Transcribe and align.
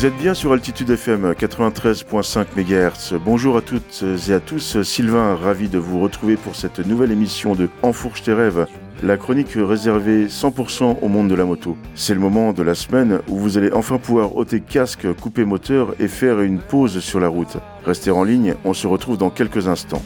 Vous 0.00 0.06
êtes 0.06 0.16
bien 0.16 0.32
sur 0.32 0.54
Altitude 0.54 0.88
FM 0.88 1.32
93.5 1.32 2.46
MHz. 2.56 3.20
Bonjour 3.22 3.58
à 3.58 3.60
toutes 3.60 4.02
et 4.30 4.32
à 4.32 4.40
tous. 4.40 4.80
Sylvain, 4.82 5.34
ravi 5.34 5.68
de 5.68 5.76
vous 5.76 6.00
retrouver 6.00 6.36
pour 6.36 6.56
cette 6.56 6.78
nouvelle 6.78 7.12
émission 7.12 7.54
de 7.54 7.68
Enfourche 7.82 8.22
tes 8.22 8.32
rêves, 8.32 8.66
la 9.02 9.18
chronique 9.18 9.52
réservée 9.56 10.28
100% 10.28 11.00
au 11.02 11.08
monde 11.08 11.28
de 11.28 11.34
la 11.34 11.44
moto. 11.44 11.76
C'est 11.94 12.14
le 12.14 12.20
moment 12.20 12.54
de 12.54 12.62
la 12.62 12.74
semaine 12.74 13.20
où 13.28 13.36
vous 13.36 13.58
allez 13.58 13.72
enfin 13.74 13.98
pouvoir 13.98 14.36
ôter 14.36 14.60
casque, 14.60 15.06
couper 15.20 15.44
moteur 15.44 15.94
et 16.00 16.08
faire 16.08 16.40
une 16.40 16.60
pause 16.60 17.00
sur 17.00 17.20
la 17.20 17.28
route. 17.28 17.58
Restez 17.84 18.10
en 18.10 18.24
ligne, 18.24 18.54
on 18.64 18.72
se 18.72 18.86
retrouve 18.86 19.18
dans 19.18 19.28
quelques 19.28 19.68
instants. 19.68 20.02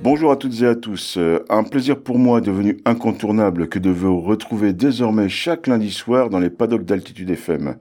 Bonjour 0.00 0.30
à 0.30 0.36
toutes 0.36 0.62
et 0.62 0.66
à 0.66 0.76
tous. 0.76 1.18
Un 1.48 1.64
plaisir 1.64 2.00
pour 2.00 2.18
moi 2.18 2.40
devenu 2.40 2.78
incontournable 2.84 3.68
que 3.68 3.80
de 3.80 3.90
vous 3.90 4.20
retrouver 4.20 4.72
désormais 4.72 5.28
chaque 5.28 5.66
lundi 5.66 5.90
soir 5.90 6.30
dans 6.30 6.38
les 6.38 6.50
paddocks 6.50 6.84
d'Altitude 6.84 7.28
FM. 7.30 7.76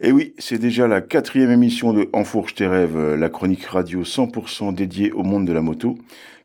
Et 0.00 0.12
oui, 0.12 0.32
c'est 0.38 0.58
déjà 0.58 0.88
la 0.88 1.02
quatrième 1.02 1.50
émission 1.50 1.92
de 1.92 2.08
Enfourche 2.14 2.54
tes 2.54 2.66
rêves, 2.66 2.98
la 3.16 3.28
chronique 3.28 3.66
radio 3.66 4.02
100% 4.02 4.74
dédiée 4.74 5.12
au 5.12 5.24
monde 5.24 5.46
de 5.46 5.52
la 5.52 5.60
moto, 5.60 5.98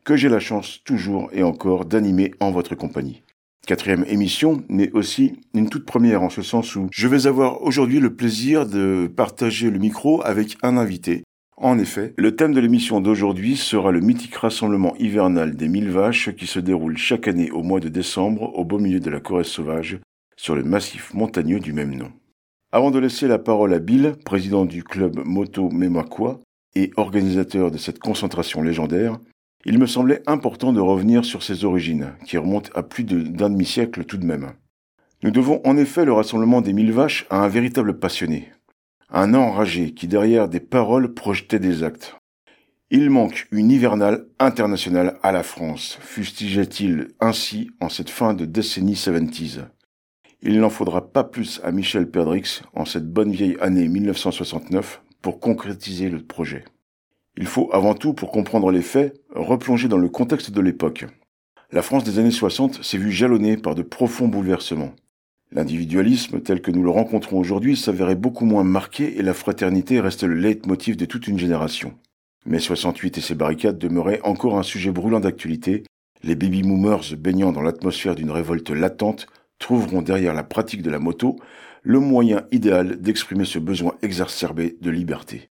que 0.04 0.14
j'ai 0.14 0.28
la 0.28 0.40
chance 0.40 0.80
toujours 0.84 1.30
et 1.32 1.42
encore 1.42 1.86
d'animer 1.86 2.32
en 2.38 2.50
votre 2.50 2.74
compagnie. 2.74 3.22
Quatrième 3.66 4.04
émission, 4.08 4.62
mais 4.68 4.90
aussi 4.92 5.40
une 5.54 5.70
toute 5.70 5.86
première 5.86 6.22
en 6.22 6.28
ce 6.28 6.42
sens 6.42 6.76
où 6.76 6.88
je 6.92 7.08
vais 7.08 7.26
avoir 7.26 7.62
aujourd'hui 7.62 7.98
le 7.98 8.14
plaisir 8.14 8.66
de 8.66 9.10
partager 9.14 9.70
le 9.70 9.78
micro 9.78 10.22
avec 10.22 10.58
un 10.62 10.76
invité 10.76 11.22
en 11.62 11.78
effet, 11.78 12.14
le 12.16 12.34
thème 12.34 12.54
de 12.54 12.60
l'émission 12.60 13.02
d'aujourd'hui 13.02 13.54
sera 13.54 13.92
le 13.92 14.00
mythique 14.00 14.34
rassemblement 14.34 14.96
hivernal 14.98 15.54
des 15.56 15.68
mille 15.68 15.90
vaches 15.90 16.34
qui 16.34 16.46
se 16.46 16.58
déroule 16.58 16.96
chaque 16.96 17.28
année 17.28 17.50
au 17.50 17.62
mois 17.62 17.80
de 17.80 17.90
décembre 17.90 18.58
au 18.58 18.64
beau 18.64 18.78
milieu 18.78 18.98
de 18.98 19.10
la 19.10 19.20
Corrèze 19.20 19.48
sauvage 19.48 20.00
sur 20.36 20.54
le 20.54 20.64
massif 20.64 21.12
montagneux 21.12 21.60
du 21.60 21.74
même 21.74 21.94
nom. 21.94 22.10
Avant 22.72 22.90
de 22.90 22.98
laisser 22.98 23.28
la 23.28 23.38
parole 23.38 23.74
à 23.74 23.78
Bill, 23.78 24.14
président 24.24 24.64
du 24.64 24.82
club 24.82 25.20
Moto 25.26 25.68
Mémaquois 25.70 26.40
et 26.74 26.92
organisateur 26.96 27.70
de 27.70 27.76
cette 27.76 27.98
concentration 27.98 28.62
légendaire, 28.62 29.18
il 29.66 29.78
me 29.78 29.86
semblait 29.86 30.22
important 30.26 30.72
de 30.72 30.80
revenir 30.80 31.26
sur 31.26 31.42
ses 31.42 31.66
origines, 31.66 32.14
qui 32.24 32.38
remontent 32.38 32.70
à 32.74 32.82
plus 32.82 33.04
d'un 33.04 33.50
demi-siècle 33.50 34.04
tout 34.04 34.16
de 34.16 34.24
même. 34.24 34.52
Nous 35.22 35.30
devons 35.30 35.60
en 35.66 35.76
effet 35.76 36.06
le 36.06 36.14
rassemblement 36.14 36.62
des 36.62 36.72
mille 36.72 36.92
vaches 36.92 37.26
à 37.28 37.44
un 37.44 37.48
véritable 37.48 37.98
passionné, 37.98 38.48
un 39.12 39.34
enragé 39.34 39.92
qui 39.92 40.06
derrière 40.06 40.48
des 40.48 40.60
paroles 40.60 41.14
projetait 41.14 41.58
des 41.58 41.82
actes. 41.82 42.16
Il 42.90 43.10
manque 43.10 43.46
une 43.52 43.70
hivernale 43.70 44.26
internationale 44.38 45.18
à 45.22 45.32
la 45.32 45.42
France, 45.42 45.98
fustigeait-il 46.00 47.08
ainsi 47.20 47.70
en 47.80 47.88
cette 47.88 48.10
fin 48.10 48.34
de 48.34 48.44
décennie 48.44 48.96
70 48.96 49.60
Il 50.42 50.60
n'en 50.60 50.70
faudra 50.70 51.12
pas 51.12 51.24
plus 51.24 51.60
à 51.62 51.70
Michel 51.70 52.10
Perdrix 52.10 52.62
en 52.74 52.84
cette 52.84 53.08
bonne 53.08 53.30
vieille 53.30 53.56
année 53.60 53.88
1969 53.88 55.02
pour 55.22 55.38
concrétiser 55.38 56.08
le 56.08 56.22
projet. 56.22 56.64
Il 57.36 57.46
faut 57.46 57.70
avant 57.72 57.94
tout, 57.94 58.12
pour 58.12 58.32
comprendre 58.32 58.70
les 58.70 58.82
faits, 58.82 59.20
replonger 59.34 59.88
dans 59.88 59.98
le 59.98 60.08
contexte 60.08 60.50
de 60.50 60.60
l'époque. 60.60 61.06
La 61.70 61.82
France 61.82 62.02
des 62.02 62.18
années 62.18 62.32
60 62.32 62.82
s'est 62.82 62.98
vue 62.98 63.12
jalonnée 63.12 63.56
par 63.56 63.76
de 63.76 63.82
profonds 63.82 64.26
bouleversements. 64.26 64.92
L'individualisme 65.52 66.40
tel 66.40 66.62
que 66.62 66.70
nous 66.70 66.84
le 66.84 66.90
rencontrons 66.90 67.38
aujourd'hui 67.38 67.76
s'avérait 67.76 68.14
beaucoup 68.14 68.44
moins 68.44 68.62
marqué 68.62 69.18
et 69.18 69.22
la 69.22 69.34
fraternité 69.34 69.98
restait 69.98 70.28
le 70.28 70.34
leitmotiv 70.34 70.96
de 70.96 71.06
toute 71.06 71.26
une 71.26 71.40
génération. 71.40 71.94
Mais 72.46 72.60
68 72.60 73.18
et 73.18 73.20
ses 73.20 73.34
barricades 73.34 73.78
demeuraient 73.78 74.20
encore 74.22 74.58
un 74.58 74.62
sujet 74.62 74.92
brûlant 74.92 75.18
d'actualité. 75.18 75.82
Les 76.22 76.36
baby 76.36 76.62
boomers 76.62 77.16
baignant 77.18 77.50
dans 77.50 77.62
l'atmosphère 77.62 78.14
d'une 78.14 78.30
révolte 78.30 78.70
latente 78.70 79.26
trouveront 79.58 80.02
derrière 80.02 80.34
la 80.34 80.44
pratique 80.44 80.82
de 80.82 80.90
la 80.90 81.00
moto 81.00 81.36
le 81.82 81.98
moyen 81.98 82.46
idéal 82.52 83.00
d'exprimer 83.00 83.44
ce 83.44 83.58
besoin 83.58 83.96
exacerbé 84.02 84.76
de 84.80 84.90
liberté. 84.90 85.48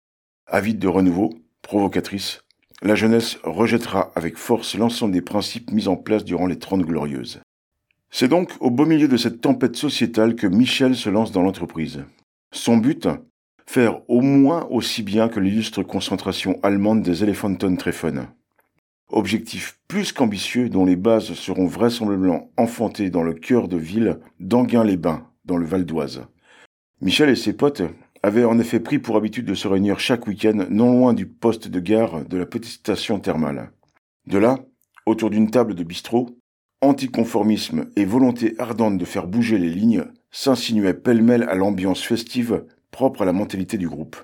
Avide 0.47 0.79
de 0.79 0.89
renouveau, 0.89 1.31
provocatrice, 1.61 2.43
la 2.81 2.95
jeunesse 2.95 3.39
rejettera 3.45 4.11
avec 4.15 4.37
force 4.37 4.75
l'ensemble 4.75 5.13
des 5.13 5.23
principes 5.23 5.71
mis 5.71 5.87
en 5.87 5.97
place 5.97 6.25
durant 6.25 6.47
les 6.47 6.59
Trente 6.59 6.83
Glorieuses. 6.83 7.41
C'est 8.15 8.29
donc 8.29 8.53
au 8.61 8.71
beau 8.71 8.85
milieu 8.85 9.09
de 9.09 9.17
cette 9.17 9.41
tempête 9.41 9.75
sociétale 9.75 10.37
que 10.37 10.47
Michel 10.47 10.95
se 10.95 11.09
lance 11.09 11.33
dans 11.33 11.43
l'entreprise. 11.43 12.05
Son 12.53 12.77
but 12.77 13.09
Faire 13.65 14.03
au 14.11 14.21
moins 14.21 14.67
aussi 14.71 15.03
bien 15.03 15.31
que 15.31 15.41
l'illustre 15.41 15.83
concentration 15.83 16.61
allemande 16.63 17.03
des 17.03 17.25
Elefanten-Treffen. 17.25 18.27
Objectif 19.09 19.79
plus 19.89 20.13
qu'ambitieux 20.13 20.69
dont 20.69 20.85
les 20.85 20.97
bases 20.97 21.33
seront 21.33 21.67
vraisemblablement 21.67 22.51
enfantées 22.59 23.09
dans 23.09 23.23
le 23.23 23.33
cœur 23.33 23.67
de 23.67 23.79
ville 23.79 24.19
d'Anguin-les-Bains, 24.41 25.27
dans 25.47 25.57
le 25.57 25.65
Val 25.65 25.87
d'Oise. 25.87 26.27
Michel 27.01 27.31
et 27.31 27.37
ses 27.37 27.55
potes 27.55 27.83
avaient 28.23 28.45
en 28.45 28.59
effet 28.59 28.81
pris 28.81 28.99
pour 28.99 29.17
habitude 29.17 29.47
de 29.47 29.55
se 29.55 29.69
réunir 29.69 30.01
chaque 30.01 30.27
week-end 30.27 30.67
non 30.69 30.93
loin 30.93 31.15
du 31.15 31.25
poste 31.25 31.69
de 31.69 31.81
gare 31.81 32.27
de 32.27 32.37
la 32.37 32.47
petite 32.47 32.75
station 32.75 33.21
thermale. 33.21 33.71
De 34.27 34.37
là, 34.37 34.59
autour 35.07 35.31
d'une 35.31 35.51
table 35.51 35.75
de 35.75 35.83
bistrot, 35.83 36.37
Anticonformisme 36.83 37.87
et 37.97 38.05
volonté 38.05 38.55
ardente 38.59 38.99
de 38.99 39.05
faire 39.05 39.29
bouger 39.29 39.57
les 39.57 39.71
lignes 39.71 40.05
s'insinuaient 40.33 40.95
pêle-mêle 40.95 41.45
à 41.45 41.55
l'ambiance 41.55 42.03
festive 42.03 42.65
propre 42.91 43.23
à 43.23 43.25
la 43.25 43.33
mentalité 43.33 43.79
du 43.79 43.89
groupe. 43.89 44.17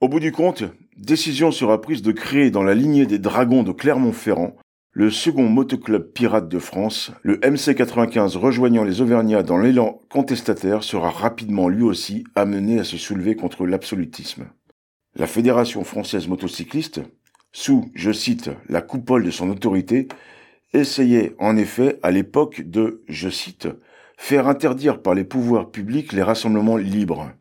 Au 0.00 0.08
bout 0.08 0.20
du 0.20 0.32
compte, 0.32 0.64
décision 0.96 1.50
sera 1.50 1.80
prise 1.80 2.02
de 2.02 2.12
créer 2.12 2.50
dans 2.50 2.62
la 2.62 2.74
lignée 2.74 3.06
des 3.06 3.18
Dragons 3.18 3.62
de 3.62 3.72
Clermont-Ferrand 3.72 4.54
le 4.92 5.08
second 5.08 5.48
motoclub 5.48 6.12
pirate 6.12 6.48
de 6.48 6.58
France, 6.58 7.12
le 7.22 7.36
MC95 7.36 8.36
rejoignant 8.36 8.82
les 8.82 9.00
Auvergnats 9.00 9.44
dans 9.44 9.56
l'élan 9.56 10.00
contestataire 10.10 10.82
sera 10.82 11.10
rapidement 11.10 11.68
lui 11.68 11.84
aussi 11.84 12.24
amené 12.34 12.80
à 12.80 12.84
se 12.84 12.96
soulever 12.96 13.36
contre 13.36 13.66
l'absolutisme. 13.66 14.48
La 15.14 15.28
Fédération 15.28 15.84
française 15.84 16.26
motocycliste, 16.26 17.02
sous, 17.52 17.88
je 17.94 18.10
cite, 18.10 18.50
la 18.68 18.82
coupole 18.82 19.24
de 19.24 19.30
son 19.30 19.48
autorité, 19.48 20.08
essayait 20.72 21.34
en 21.38 21.56
effet 21.56 21.98
à 22.02 22.10
l'époque 22.10 22.62
de, 22.62 23.02
je 23.08 23.28
cite, 23.28 23.68
faire 24.16 24.48
interdire 24.48 25.02
par 25.02 25.14
les 25.14 25.24
pouvoirs 25.24 25.70
publics 25.70 26.12
les 26.12 26.22
rassemblements 26.22 26.76
libres. 26.76 27.32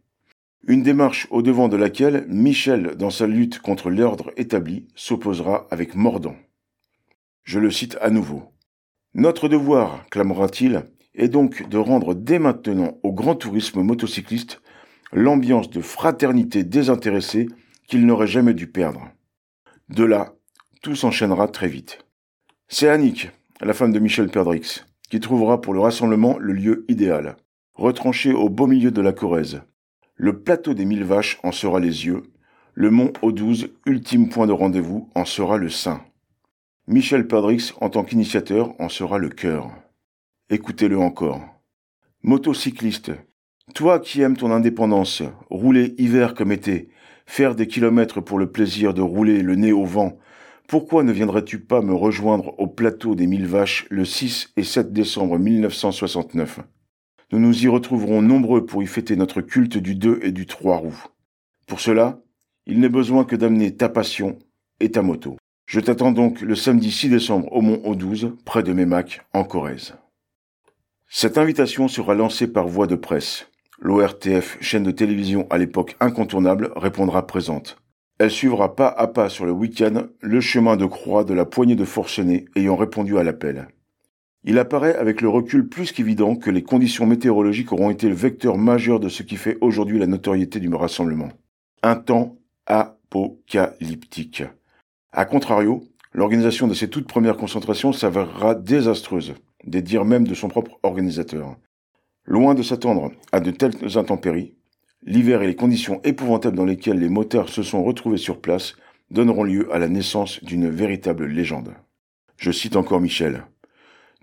Une 0.68 0.84
démarche 0.84 1.28
au 1.30 1.42
devant 1.42 1.68
de 1.68 1.78
laquelle 1.78 2.26
Michel, 2.28 2.96
dans 2.96 3.10
sa 3.10 3.28
lutte 3.28 3.60
contre 3.60 3.90
l'ordre 3.90 4.32
établi, 4.38 4.88
s'opposera 4.96 5.68
avec 5.72 5.96
mordant. 5.96 6.36
Je 7.44 7.60
le 7.60 7.72
cite 7.72 7.98
à 8.02 8.10
nouveau. 8.10 8.44
Notre 9.14 9.48
devoir, 9.48 10.06
clamera-t-il, 10.10 10.86
est 11.16 11.30
donc 11.30 11.68
de 11.68 11.78
rendre 11.78 12.14
dès 12.14 12.40
maintenant 12.40 12.98
au 13.04 13.12
grand 13.12 13.36
tourisme 13.36 13.82
motocycliste 13.82 14.62
l'ambiance 15.12 15.70
de 15.70 15.82
fraternité 15.82 16.64
désintéressée 16.64 17.48
qu'il 17.88 18.06
n'aurait 18.06 18.28
jamais 18.28 18.54
dû 18.54 18.68
perdre. 18.68 19.10
De 19.90 20.04
là, 20.04 20.34
tout 20.82 20.96
s'enchaînera 20.96 21.48
très 21.48 21.68
vite. 21.68 22.06
C'est 22.72 22.88
Annick, 22.88 23.32
la 23.62 23.74
femme 23.74 23.92
de 23.92 23.98
Michel 23.98 24.30
Perdrix, 24.30 24.86
qui 25.10 25.20
trouvera 25.20 25.60
pour 25.60 25.74
le 25.74 25.80
rassemblement 25.80 26.38
le 26.38 26.54
lieu 26.54 26.86
idéal, 26.88 27.36
retranché 27.74 28.32
au 28.32 28.48
beau 28.48 28.68
milieu 28.68 28.92
de 28.92 29.02
la 29.02 29.12
Corrèze. 29.12 29.64
Le 30.18 30.44
plateau 30.44 30.76
des 30.76 30.86
mille 30.86 31.04
vaches 31.04 31.40
en 31.42 31.52
sera 31.52 31.80
les 31.80 32.06
yeux, 32.06 32.22
le 32.76 32.92
mont 32.92 33.12
O12, 33.24 33.72
ultime 33.88 34.30
point 34.30 34.46
de 34.46 34.52
rendez-vous, 34.52 35.10
en 35.16 35.26
sera 35.26 35.58
le 35.58 35.70
sein. 35.70 36.02
Michel 36.86 37.28
Perdrix, 37.28 37.74
en 37.82 37.90
tant 37.90 38.04
qu'initiateur, 38.04 38.80
en 38.80 38.88
sera 38.88 39.18
le 39.18 39.30
cœur. 39.30 39.72
Écoutez-le 40.52 41.00
encore. 41.00 41.42
Motocycliste, 42.22 43.14
toi 43.74 44.00
qui 44.00 44.22
aimes 44.22 44.38
ton 44.38 44.52
indépendance, 44.52 45.24
rouler 45.50 45.96
hiver 45.98 46.36
comme 46.36 46.52
été, 46.52 46.90
faire 47.26 47.56
des 47.56 47.66
kilomètres 47.66 48.22
pour 48.22 48.38
le 48.38 48.52
plaisir 48.52 48.94
de 48.94 49.02
rouler 49.02 49.42
le 49.42 49.56
nez 49.56 49.72
au 49.72 49.86
vent, 49.86 50.20
pourquoi 50.70 51.02
ne 51.02 51.12
viendrais-tu 51.12 51.60
pas 51.60 51.82
me 51.82 51.96
rejoindre 51.96 52.54
au 52.60 52.68
plateau 52.68 53.16
des 53.16 53.26
Mille 53.26 53.48
Vaches 53.48 53.88
le 53.90 54.06
6 54.06 54.54
et 54.56 54.64
7 54.64 54.94
décembre 54.94 55.40
1969 55.40 56.60
Nous 57.32 57.40
nous 57.40 57.64
y 57.64 57.68
retrouverons 57.68 58.22
nombreux 58.22 58.68
pour 58.68 58.84
y 58.84 58.86
fêter 58.86 59.16
notre 59.16 59.42
culte 59.42 59.80
du 59.80 59.96
2 59.96 60.20
et 60.22 60.32
du 60.32 60.46
3 60.46 60.78
roues. 60.78 61.06
Pour 61.66 61.80
cela, 61.80 62.20
il 62.68 62.80
n'est 62.80 62.88
besoin 62.88 63.26
que 63.26 63.36
d'amener 63.36 63.76
ta 63.76 63.90
passion 63.90 64.38
et 64.80 64.92
ta 64.92 65.02
moto. 65.02 65.38
Je 65.66 65.80
t'attends 65.80 66.12
donc 66.12 66.40
le 66.42 66.56
samedi 66.56 66.92
6 66.92 67.10
décembre 67.10 67.52
au 67.52 67.62
Mont 67.62 67.82
O12, 67.84 68.36
près 68.46 68.62
de 68.62 68.72
Mémac, 68.72 69.26
en 69.34 69.46
Corrèze. 69.46 69.96
Cette 71.08 71.40
invitation 71.40 71.88
sera 71.88 72.14
lancée 72.14 72.48
par 72.48 72.68
voie 72.68 72.86
de 72.86 72.96
presse. 72.96 73.48
L'ORTF, 73.80 74.60
chaîne 74.62 74.84
de 74.84 74.92
télévision 74.92 75.48
à 75.50 75.58
l'époque 75.58 75.96
incontournable, 76.00 76.72
répondra 76.76 77.26
présente. 77.26 77.82
Elle 78.20 78.32
suivra 78.32 78.76
pas 78.76 78.90
à 78.90 79.08
pas 79.08 79.30
sur 79.30 79.46
le 79.46 79.54
week-end 79.54 80.08
le 80.20 80.42
chemin 80.42 80.76
de 80.76 80.86
croix 80.86 81.24
de 81.24 81.34
la 81.34 81.46
poignée 81.46 81.78
de 81.78 81.86
forcenés 81.86 82.46
ayant 82.58 82.76
répondu 82.76 83.18
à 83.18 83.24
l'appel. 83.24 83.70
Il 84.44 84.60
apparaît 84.60 84.96
avec 84.96 85.22
le 85.22 85.30
recul 85.30 85.70
plus 85.70 85.94
qu'évident 85.94 86.36
que 86.36 86.50
les 86.50 86.62
conditions 86.62 87.06
météorologiques 87.06 87.72
auront 87.72 87.90
été 87.90 88.10
le 88.10 88.16
vecteur 88.16 88.58
majeur 88.58 89.00
de 89.00 89.08
ce 89.08 89.24
qui 89.24 89.38
fait 89.38 89.58
aujourd'hui 89.62 90.00
la 90.00 90.08
notoriété 90.08 90.60
du 90.60 90.68
rassemblement. 90.74 91.30
Un 91.82 91.96
temps 91.96 92.36
apocalyptique. 92.66 94.44
A 95.14 95.24
contrario, 95.24 95.86
l'organisation 96.14 96.68
de 96.68 96.74
ces 96.74 96.90
toutes 96.90 97.08
premières 97.08 97.38
concentrations 97.38 97.94
s'avérera 97.94 98.54
désastreuse, 98.54 99.34
des 99.66 99.82
dires 99.82 100.06
même 100.06 100.28
de 100.28 100.36
son 100.36 100.50
propre 100.50 100.78
organisateur. 100.84 101.56
Loin 102.26 102.54
de 102.54 102.64
s'attendre 102.64 103.12
à 103.32 103.40
de 103.40 103.52
telles 103.52 103.98
intempéries, 103.98 104.56
l'hiver 105.04 105.42
et 105.42 105.48
les 105.48 105.56
conditions 105.56 106.02
épouvantables 106.04 106.58
dans 106.58 106.66
lesquelles 106.66 107.00
les 107.00 107.10
motards 107.10 107.50
se 107.50 107.64
sont 107.64 107.84
retrouvés 107.84 108.18
sur 108.18 108.42
place 108.42 108.76
donneront 109.12 109.44
lieu 109.44 109.74
à 109.74 109.80
la 109.80 109.90
naissance 109.90 110.44
d'une 110.44 110.70
véritable 110.70 111.26
légende. 111.26 111.74
Je 112.38 112.52
cite 112.52 112.76
encore 112.76 113.02
Michel. 113.02 113.46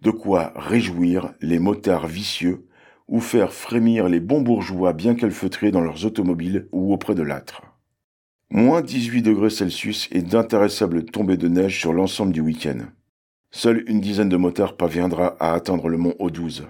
De 0.02 0.10
quoi 0.10 0.52
réjouir 0.56 1.32
les 1.40 1.58
motards 1.58 2.06
vicieux 2.06 2.66
ou 3.08 3.20
faire 3.20 3.52
frémir 3.52 4.08
les 4.08 4.20
bons 4.20 4.40
bourgeois 4.40 4.92
bien 4.92 5.14
calfeutrés 5.14 5.70
dans 5.70 5.80
leurs 5.80 6.04
automobiles 6.04 6.68
ou 6.72 6.92
auprès 6.92 7.14
de 7.14 7.22
l'âtre. 7.22 7.62
Moins 8.50 8.80
18 8.80 9.22
degrés 9.22 9.50
Celsius 9.50 10.08
et 10.12 10.22
d'intéressables 10.22 11.04
tombées 11.04 11.36
de 11.36 11.48
neige 11.48 11.80
sur 11.80 11.92
l'ensemble 11.92 12.32
du 12.32 12.40
week-end. 12.40 12.78
Seule 13.50 13.84
une 13.88 14.00
dizaine 14.00 14.28
de 14.28 14.36
motards 14.36 14.76
parviendra 14.76 15.36
à 15.40 15.52
atteindre 15.52 15.88
le 15.88 15.98
mont 15.98 16.14
O12. 16.20 16.62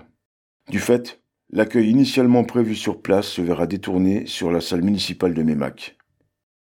Du 0.70 0.78
fait, 0.78 1.20
l'accueil 1.50 1.90
initialement 1.90 2.44
prévu 2.44 2.74
sur 2.74 3.00
place 3.00 3.28
se 3.28 3.42
verra 3.42 3.66
détourné 3.66 4.26
sur 4.26 4.50
la 4.50 4.60
salle 4.60 4.82
municipale 4.82 5.34
de 5.34 5.42
Mémac. 5.42 5.96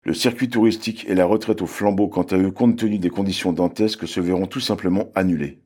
Le 0.02 0.14
circuit 0.14 0.48
touristique 0.48 1.04
et 1.08 1.14
la 1.14 1.26
retraite 1.26 1.60
au 1.60 1.66
flambeau, 1.66 2.08
quant 2.08 2.22
à 2.22 2.38
eux, 2.38 2.50
compte 2.50 2.78
tenu 2.78 2.98
des 2.98 3.10
conditions 3.10 3.52
dantesques, 3.52 4.08
se 4.08 4.20
verront 4.20 4.46
tout 4.46 4.60
simplement 4.60 5.10
annulés. 5.14 5.60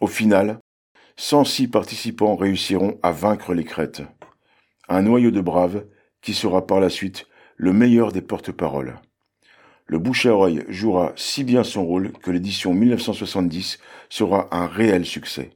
Au 0.00 0.06
final, 0.06 0.60
106 1.16 1.68
participants 1.68 2.36
réussiront 2.36 2.98
à 3.02 3.10
vaincre 3.10 3.54
les 3.54 3.64
crêtes. 3.64 4.02
Un 4.88 5.02
noyau 5.02 5.30
de 5.30 5.40
braves 5.40 5.84
qui 6.20 6.34
sera 6.34 6.66
par 6.66 6.80
la 6.80 6.90
suite 6.90 7.26
le 7.56 7.72
meilleur 7.72 8.12
des 8.12 8.22
porte-paroles. 8.22 9.00
Le 9.86 9.98
bouche 9.98 10.26
jouera 10.68 11.12
si 11.16 11.44
bien 11.44 11.62
son 11.62 11.84
rôle 11.84 12.12
que 12.12 12.30
l'édition 12.30 12.72
1970 12.72 13.78
sera 14.08 14.48
un 14.50 14.66
réel 14.66 15.04
succès. 15.04 15.50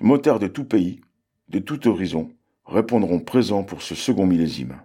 Motards 0.00 0.38
de 0.38 0.46
tout 0.46 0.64
pays, 0.64 1.00
de 1.50 1.58
tout 1.58 1.88
horizon, 1.88 2.30
répondront 2.64 3.18
présents 3.18 3.64
pour 3.64 3.82
ce 3.82 3.94
second 3.94 4.26
millésime. 4.26 4.80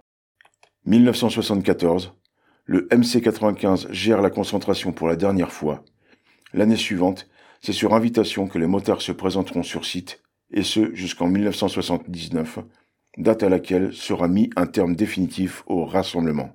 1974, 0.84 2.12
le 2.64 2.88
MC95 2.88 3.92
gère 3.92 4.20
la 4.20 4.30
concentration 4.30 4.92
pour 4.92 5.06
la 5.06 5.16
dernière 5.16 5.52
fois. 5.52 5.84
L'année 6.52 6.76
suivante, 6.76 7.28
c'est 7.60 7.72
sur 7.72 7.94
invitation 7.94 8.48
que 8.48 8.58
les 8.58 8.66
motards 8.66 9.02
se 9.02 9.12
présenteront 9.12 9.62
sur 9.62 9.84
site, 9.84 10.20
et 10.52 10.62
ce 10.62 10.92
jusqu'en 10.94 11.28
1979, 11.28 12.58
date 13.18 13.42
à 13.44 13.48
laquelle 13.48 13.92
sera 13.92 14.26
mis 14.26 14.50
un 14.56 14.66
terme 14.66 14.96
définitif 14.96 15.62
au 15.66 15.84
rassemblement. 15.84 16.50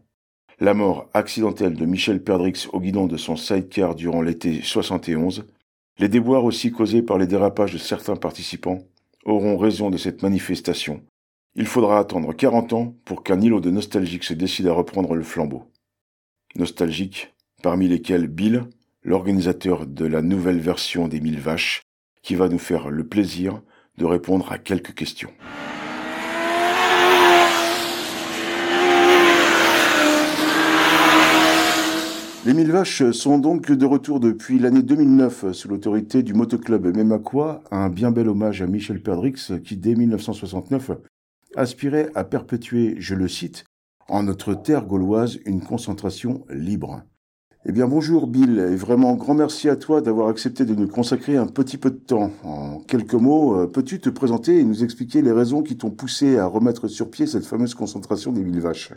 La 0.60 0.74
mort 0.74 1.10
accidentelle 1.14 1.74
de 1.74 1.86
Michel 1.86 2.22
Perdrix 2.22 2.68
au 2.72 2.80
guidon 2.80 3.08
de 3.08 3.18
son 3.18 3.36
sidecar 3.36 3.96
durant 3.96 4.22
l'été 4.22 4.62
71, 4.62 5.46
les 6.00 6.10
déboires 6.10 6.44
aussi 6.44 6.72
causés 6.72 7.02
par 7.02 7.18
les 7.18 7.28
dérapages 7.28 7.74
de 7.74 7.78
certains 7.78 8.16
participants 8.16 8.80
auront 9.26 9.58
raison 9.58 9.90
de 9.90 9.98
cette 9.98 10.24
manifestation. 10.24 11.04
Il 11.56 11.68
faudra 11.68 12.00
attendre 12.00 12.34
40 12.34 12.74
ans 12.74 12.96
pour 13.06 13.24
qu'un 13.24 13.42
îlot 13.42 13.60
de 13.60 13.70
nostalgiques 13.70 14.24
se 14.24 14.34
décide 14.34 14.68
à 14.68 14.74
reprendre 14.74 15.16
le 15.16 15.24
flambeau 15.24 15.72
nostalgiques, 16.56 17.34
parmi 17.64 17.88
lesquels 17.88 18.28
Bill, 18.28 18.66
l'organisateur 19.04 19.86
de 19.88 20.06
la 20.06 20.22
nouvelle 20.22 20.60
version 20.60 21.08
des 21.08 21.22
mille 21.22 21.40
vaches, 21.40 21.82
qui 22.22 22.36
va 22.36 22.50
nous 22.50 22.60
faire 22.60 22.90
le 22.90 23.08
plaisir 23.08 23.62
de 23.98 24.06
répondre 24.06 24.52
à 24.52 24.58
quelques 24.58 24.94
questions. 24.94 25.32
Les 32.44 32.56
mille 32.56 32.72
vaches 32.72 33.12
sont 33.12 33.38
donc 33.38 33.72
de 33.72 33.86
retour 33.86 34.20
depuis 34.20 34.58
l'année 34.58 34.82
2009 34.82 35.52
sous 35.52 35.68
l'autorité 35.68 36.24
du 36.24 36.34
motoclub 36.34 36.88
Mémacois, 36.88 37.62
un 37.70 37.88
bien 37.88 38.10
bel 38.10 38.28
hommage 38.28 38.64
à 38.64 38.66
Michel 38.66 39.00
Perdrix 39.00 39.52
qui 39.64 39.78
dès 39.78 39.94
1969 39.94 40.90
aspirait 41.56 42.10
à 42.16 42.24
perpétuer, 42.24 42.96
je 42.98 43.14
le 43.14 43.28
cite, 43.28 43.66
en 44.10 44.24
notre 44.24 44.56
terre 44.56 44.88
gauloise 44.88 45.38
une 45.46 45.62
concentration 45.62 46.44
libre. 46.50 47.04
Eh 47.68 47.72
bien 47.72 47.88
bonjour 47.88 48.26
Bill, 48.26 48.58
et 48.58 48.76
vraiment 48.76 49.14
grand 49.14 49.36
merci 49.36 49.70
à 49.70 49.76
toi 49.76 50.02
d'avoir 50.02 50.28
accepté 50.28 50.66
de 50.66 50.74
nous 50.74 50.88
consacrer 50.88 51.38
un 51.38 51.46
petit 51.46 51.78
peu 51.78 51.92
de 51.92 51.98
temps. 51.98 52.32
En 52.44 52.80
quelques 52.80 53.14
mots, 53.14 53.56
euh, 53.56 53.68
peux-tu 53.68 54.00
te 54.00 54.10
présenter 54.10 54.58
et 54.58 54.64
nous 54.64 54.84
expliquer 54.84 55.22
les 55.22 55.32
raisons 55.32 55.62
qui 55.62 55.78
t'ont 55.78 55.92
poussé 55.92 56.40
à 56.40 56.48
remettre 56.48 56.88
sur 56.88 57.12
pied 57.12 57.28
cette 57.28 57.46
fameuse 57.46 57.76
concentration 57.76 58.32
des 58.32 58.44
mille 58.44 58.62
vaches? 58.62 58.94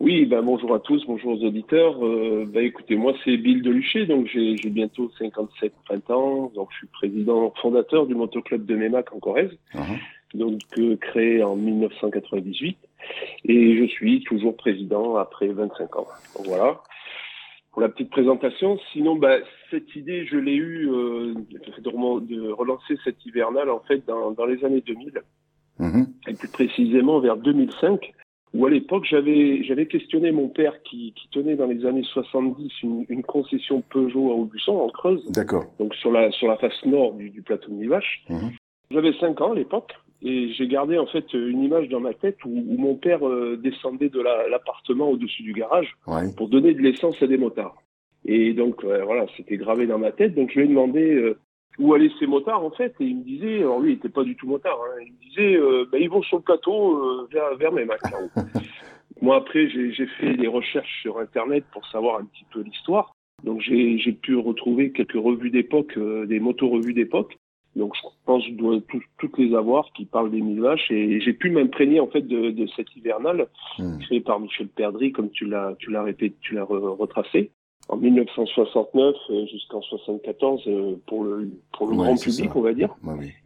Oui, 0.00 0.24
ben 0.24 0.40
bonjour 0.40 0.74
à 0.74 0.80
tous, 0.80 1.04
bonjour 1.06 1.32
aux 1.32 1.44
auditeurs. 1.44 2.02
Euh, 2.04 2.46
ben 2.48 2.64
écoutez, 2.64 2.96
moi 2.96 3.12
c'est 3.22 3.36
Bill 3.36 3.60
Delucher, 3.60 4.06
donc 4.06 4.26
j'ai 4.26 4.56
bientôt 4.70 5.10
57 5.18 6.10
ans, 6.10 6.50
donc 6.54 6.68
je 6.72 6.78
suis 6.78 6.86
président 6.86 7.52
fondateur 7.60 8.06
du 8.06 8.14
motoclub 8.14 8.64
de 8.64 8.76
Mémac 8.76 9.14
en 9.14 9.18
Corrèze, 9.18 9.52
uh-huh. 9.74 9.98
donc 10.38 10.60
euh, 10.78 10.96
créé 10.96 11.42
en 11.42 11.54
1998. 11.54 12.78
Et 13.44 13.76
je 13.76 13.84
suis 13.84 14.22
toujours 14.24 14.56
président 14.56 15.16
après 15.16 15.48
25 15.48 15.96
ans. 15.96 16.06
Donc 16.36 16.46
voilà 16.46 16.80
pour 17.72 17.82
la 17.82 17.88
petite 17.88 18.10
présentation. 18.10 18.78
Sinon, 18.92 19.16
bah, 19.16 19.36
cette 19.70 19.94
idée, 19.94 20.26
je 20.26 20.36
l'ai 20.36 20.56
eue 20.56 20.90
euh, 20.90 21.34
de, 21.78 22.50
relancer 22.50 22.96
cette 23.04 23.24
hivernale 23.26 23.68
en 23.68 23.80
fait 23.80 24.04
dans, 24.06 24.30
dans 24.30 24.46
les 24.46 24.64
années 24.64 24.80
2000, 24.80 25.12
mm-hmm. 25.78 26.06
et 26.28 26.34
plus 26.34 26.48
précisément 26.48 27.20
vers 27.20 27.36
2005, 27.36 28.12
où 28.52 28.66
à 28.66 28.70
l'époque 28.70 29.04
j'avais 29.08 29.62
j'avais 29.62 29.86
questionné 29.86 30.32
mon 30.32 30.48
père 30.48 30.82
qui, 30.82 31.12
qui 31.14 31.28
tenait 31.30 31.56
dans 31.56 31.66
les 31.66 31.86
années 31.86 32.02
70 32.02 32.70
une, 32.82 33.06
une 33.08 33.22
concession 33.22 33.82
Peugeot 33.90 34.30
à 34.30 34.34
Aubusson 34.34 34.76
en 34.76 34.88
Creuse. 34.88 35.24
D'accord. 35.30 35.66
Donc 35.78 35.94
sur 35.94 36.10
la 36.10 36.30
sur 36.32 36.48
la 36.48 36.56
face 36.56 36.84
nord 36.84 37.14
du, 37.14 37.30
du 37.30 37.42
plateau 37.42 37.70
de 37.70 37.74
Mivache. 37.74 38.24
Mm-hmm. 38.28 38.56
J'avais 38.90 39.12
5 39.20 39.40
ans 39.40 39.52
à 39.52 39.54
l'époque 39.54 39.92
et 40.22 40.52
j'ai 40.52 40.66
gardé 40.66 40.98
en 40.98 41.06
fait 41.06 41.32
une 41.32 41.62
image 41.62 41.88
dans 41.88 42.00
ma 42.00 42.12
tête 42.12 42.36
où, 42.44 42.50
mon 42.50 42.94
père 42.94 43.26
euh, 43.26 43.56
descendait 43.62 44.08
de 44.08 44.20
l'appartement 44.20 45.08
au-dessus 45.10 45.42
du 45.42 45.52
garage 45.52 45.96
pour 46.36 46.48
donner 46.48 46.74
de 46.74 46.80
l'essence 46.80 47.22
à 47.22 47.26
des 47.26 47.38
motards. 47.38 47.76
Et 48.26 48.52
donc 48.52 48.84
euh, 48.84 49.02
voilà, 49.04 49.26
c'était 49.36 49.56
gravé 49.56 49.86
dans 49.86 49.98
ma 49.98 50.12
tête. 50.12 50.34
Donc 50.34 50.50
je 50.50 50.58
lui 50.58 50.66
ai 50.66 50.68
demandé 50.68 51.14
euh, 51.14 51.38
où 51.78 51.94
allaient 51.94 52.10
ces 52.18 52.26
motards 52.26 52.64
en 52.64 52.70
fait, 52.70 52.94
et 53.00 53.04
il 53.04 53.18
me 53.18 53.24
disait, 53.24 53.58
alors 53.58 53.80
lui 53.80 53.92
il 53.92 53.96
était 53.96 54.08
pas 54.08 54.24
du 54.24 54.36
tout 54.36 54.46
motard, 54.46 54.78
hein, 54.82 55.02
il 55.04 55.12
me 55.12 55.18
disait, 55.28 55.86
bah, 55.90 55.98
ils 55.98 56.10
vont 56.10 56.22
sur 56.22 56.38
le 56.38 56.42
plateau 56.42 57.26
vers 57.32 57.56
vers 57.56 57.72
Mémac. 57.72 58.00
Moi 59.22 59.36
après 59.36 59.68
j'ai 59.68 60.06
fait 60.18 60.34
des 60.34 60.46
recherches 60.46 61.00
sur 61.02 61.18
internet 61.18 61.64
pour 61.72 61.86
savoir 61.86 62.20
un 62.20 62.24
petit 62.24 62.44
peu 62.52 62.60
l'histoire. 62.60 63.14
Donc 63.44 63.60
j'ai 63.60 64.12
pu 64.12 64.36
retrouver 64.36 64.92
quelques 64.92 65.12
revues 65.12 65.50
d'époque, 65.50 65.98
des 65.98 66.40
moto-revues 66.40 66.94
d'époque. 66.94 67.38
Donc 67.76 67.94
je 67.94 68.00
pense 68.24 68.44
que 68.44 68.50
je 68.50 68.56
dois 68.56 68.78
toutes 69.18 69.38
les 69.38 69.54
avoir 69.54 69.92
qui 69.92 70.04
parlent 70.04 70.30
des 70.30 70.40
mille 70.40 70.60
vaches 70.60 70.90
et 70.90 71.20
j'ai 71.20 71.32
pu 71.32 71.50
m'imprégner 71.50 72.00
en 72.00 72.08
fait 72.08 72.22
de, 72.22 72.50
de 72.50 72.66
cette 72.74 72.94
hivernale 72.96 73.46
hmm. 73.78 73.98
créée 73.98 74.20
par 74.20 74.40
Michel 74.40 74.66
Perdry 74.68 75.12
comme 75.12 75.30
tu 75.30 75.46
l'as 75.46 75.76
tu 75.78 75.90
l'as 75.90 76.02
répété 76.02 76.34
tu 76.40 76.54
l'as 76.54 76.64
retracé 76.64 77.52
en 77.88 77.96
1969 77.96 79.16
euh, 79.30 79.46
jusqu'en 79.46 79.82
74 79.82 80.62
euh, 80.66 80.96
pour 81.06 81.24
le 81.24 81.50
pour 81.72 81.88
le 81.88 81.96
grand 81.96 82.16
public 82.16 82.54
on 82.54 82.60
va 82.60 82.72
dire. 82.72 82.94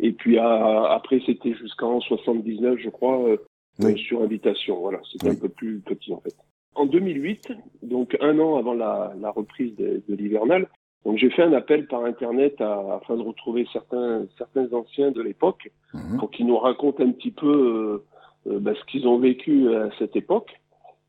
Et 0.01 0.13
puis 0.13 0.39
après 0.39 1.21
c'était 1.25 1.55
jusqu'en 1.55 2.01
79 2.01 2.79
je 2.79 2.91
crois 2.91 3.21
euh, 3.29 3.97
sur 3.97 4.23
invitation. 4.23 4.81
Voilà 4.81 5.01
c'était 5.11 5.31
un 5.31 5.35
peu 5.35 5.49
plus 5.49 5.81
petit 5.81 6.13
en 6.13 6.21
fait. 6.21 6.35
En 6.75 6.87
2008 6.87 7.53
donc 7.83 8.17
un 8.21 8.39
an 8.39 8.57
avant 8.57 8.75
la, 8.75 9.15
la 9.21 9.31
reprise 9.31 9.75
de, 9.77 10.03
de 10.09 10.15
l'hivernale 10.15 10.69
donc 11.05 11.19
j'ai 11.19 11.31
fait 11.31 11.43
un 11.43 11.53
appel 11.53 11.87
par 11.87 12.05
internet 12.05 12.61
à, 12.61 12.97
afin 12.97 13.17
de 13.17 13.23
retrouver 13.23 13.67
certains 13.73 14.27
certains 14.37 14.73
anciens 14.73 15.13
de 15.13 15.23
l'époque 15.23 15.71
mhm. 15.93 16.19
pour 16.19 16.31
qu'ils 16.31 16.47
nous 16.47 16.59
racontent 16.59 17.03
un 17.05 17.13
petit 17.13 17.31
peu 17.31 18.03
euh, 18.47 18.59
bah, 18.59 18.73
ce 18.79 18.85
qu'ils 18.91 19.07
ont 19.07 19.19
vécu 19.19 19.73
à 19.75 19.89
cette 19.99 20.17
époque 20.17 20.61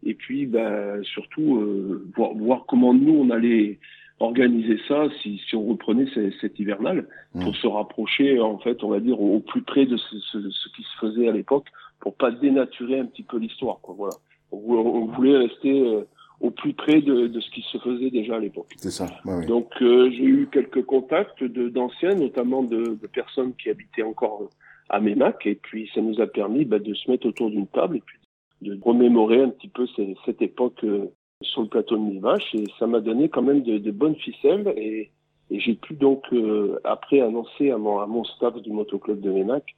et 0.06 0.14
puis 0.14 0.46
bah, 0.46 1.02
surtout 1.04 1.58
euh, 1.58 2.08
voir, 2.16 2.34
voir, 2.34 2.66
comment 2.68 2.94
nous 2.94 3.14
on 3.14 3.30
allait 3.30 3.80
organiser 4.20 4.80
ça 4.88 5.08
si, 5.22 5.42
si 5.50 5.56
on 5.56 5.66
reprenait 5.66 6.08
cet 6.40 6.58
hivernal 6.58 7.08
mhm. 7.34 7.44
pour 7.44 7.56
se 7.58 7.68
rapprocher 7.68 8.40
en 8.40 8.58
fait 8.60 8.84
on 8.84 8.90
va 8.90 9.00
dire 9.02 9.20
au, 9.20 9.40
plus 9.42 9.62
près 9.62 9.86
de 9.86 9.98
ce, 9.98 10.20
ce, 10.32 10.50
ce, 10.50 10.70
qui 10.70 10.84
se 10.84 10.98
faisait 11.00 11.28
à 11.28 11.34
l'époque 11.34 11.66
pour 12.00 12.16
pas 12.16 12.32
dénaturer 12.32 13.00
un 13.00 13.06
petit 13.06 13.24
peu 13.24 13.38
l'histoire 13.38 13.80
quoi 13.82 13.96
voilà 13.98 14.16
on, 14.52 14.58
on 14.58 15.06
voulait 15.08 15.38
rester 15.38 16.06
au 16.42 16.52
plus 16.52 16.74
près 16.74 17.02
de, 17.02 17.28
de, 17.28 17.40
ce 17.40 17.50
qui 17.52 17.62
se 17.72 17.78
faisait 17.78 18.10
déjà 18.10 18.36
à 18.36 18.40
l'époque. 18.40 18.72
C'est 18.78 18.92
ça. 18.92 19.08
Donc 19.48 19.72
euh, 19.82 20.10
j'ai 20.12 20.26
eu 20.26 20.48
quelques 20.52 20.84
contacts 20.84 21.44
de 21.44 21.70
d'anciens, 21.70 22.16
notamment 22.16 22.64
de, 22.64 22.98
de, 23.02 23.08
personnes 23.08 23.54
qui 23.56 23.70
habitaient 23.70 24.04
encore 24.04 24.50
à 24.90 25.00
Ménac, 25.00 25.46
et 25.46 25.56
puis 25.56 25.90
ça 25.96 26.02
nous 26.02 26.20
a 26.22 26.28
permis 26.28 26.66
bah, 26.66 26.80
de 26.80 26.94
se 26.94 27.10
mettre 27.10 27.28
autour 27.28 27.50
d'une 27.50 27.68
table 27.68 27.98
et 27.98 28.04
puis 28.06 28.18
de 28.62 28.78
remémorer 28.82 29.42
un 29.42 29.50
petit 29.50 29.68
peu 29.68 29.86
cette, 29.96 30.16
cette 30.26 30.42
époque 30.42 30.84
euh, 30.84 31.08
sur 31.42 31.62
le 31.62 31.68
plateau 31.68 31.98
de 31.98 32.02
Mivache, 32.02 32.56
et 32.56 32.66
ça 32.80 32.88
m'a 32.88 33.00
donné 33.00 33.30
quand 33.30 33.42
même 33.42 33.62
de, 33.62 33.78
de 33.78 33.92
bonnes 33.92 34.16
ficelles, 34.16 34.74
et, 34.78 35.12
et 35.52 35.60
j'ai 35.60 35.76
pu 35.76 35.94
donc 35.94 36.24
euh, 36.34 36.80
après 36.84 37.22
annoncer 37.22 37.72
à 37.72 37.78
mon, 37.78 38.00
à 38.00 38.08
mon 38.08 38.24
staff 38.24 38.56
du 38.62 38.72
motoclub 38.72 39.20
de 39.20 39.32
Ménac 39.32 39.76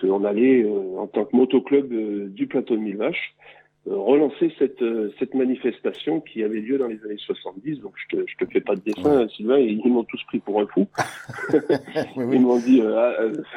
qu'on 0.00 0.24
allait 0.24 0.66
en 0.98 1.06
tant 1.06 1.24
que 1.24 1.36
motoclub 1.36 2.32
du 2.34 2.48
plateau 2.48 2.74
de 2.74 2.80
Mivache 2.80 3.36
relancer 3.86 4.52
cette, 4.58 4.82
cette 5.18 5.34
manifestation 5.34 6.20
qui 6.20 6.42
avait 6.42 6.60
lieu 6.60 6.78
dans 6.78 6.86
les 6.86 7.02
années 7.04 7.18
70. 7.18 7.80
Donc 7.80 7.92
je 7.96 8.16
te, 8.16 8.24
je 8.26 8.36
te 8.44 8.50
fais 8.50 8.60
pas 8.60 8.74
de 8.74 8.80
dessin, 8.80 9.28
Sylvain, 9.28 9.58
ils, 9.58 9.80
m'ont 9.86 10.04
tous 10.04 10.22
pris 10.24 10.38
pour 10.38 10.60
un 10.60 10.66
fou. 10.66 10.86
Ils 12.16 12.40
m'ont 12.40 12.58
dit 12.58 12.82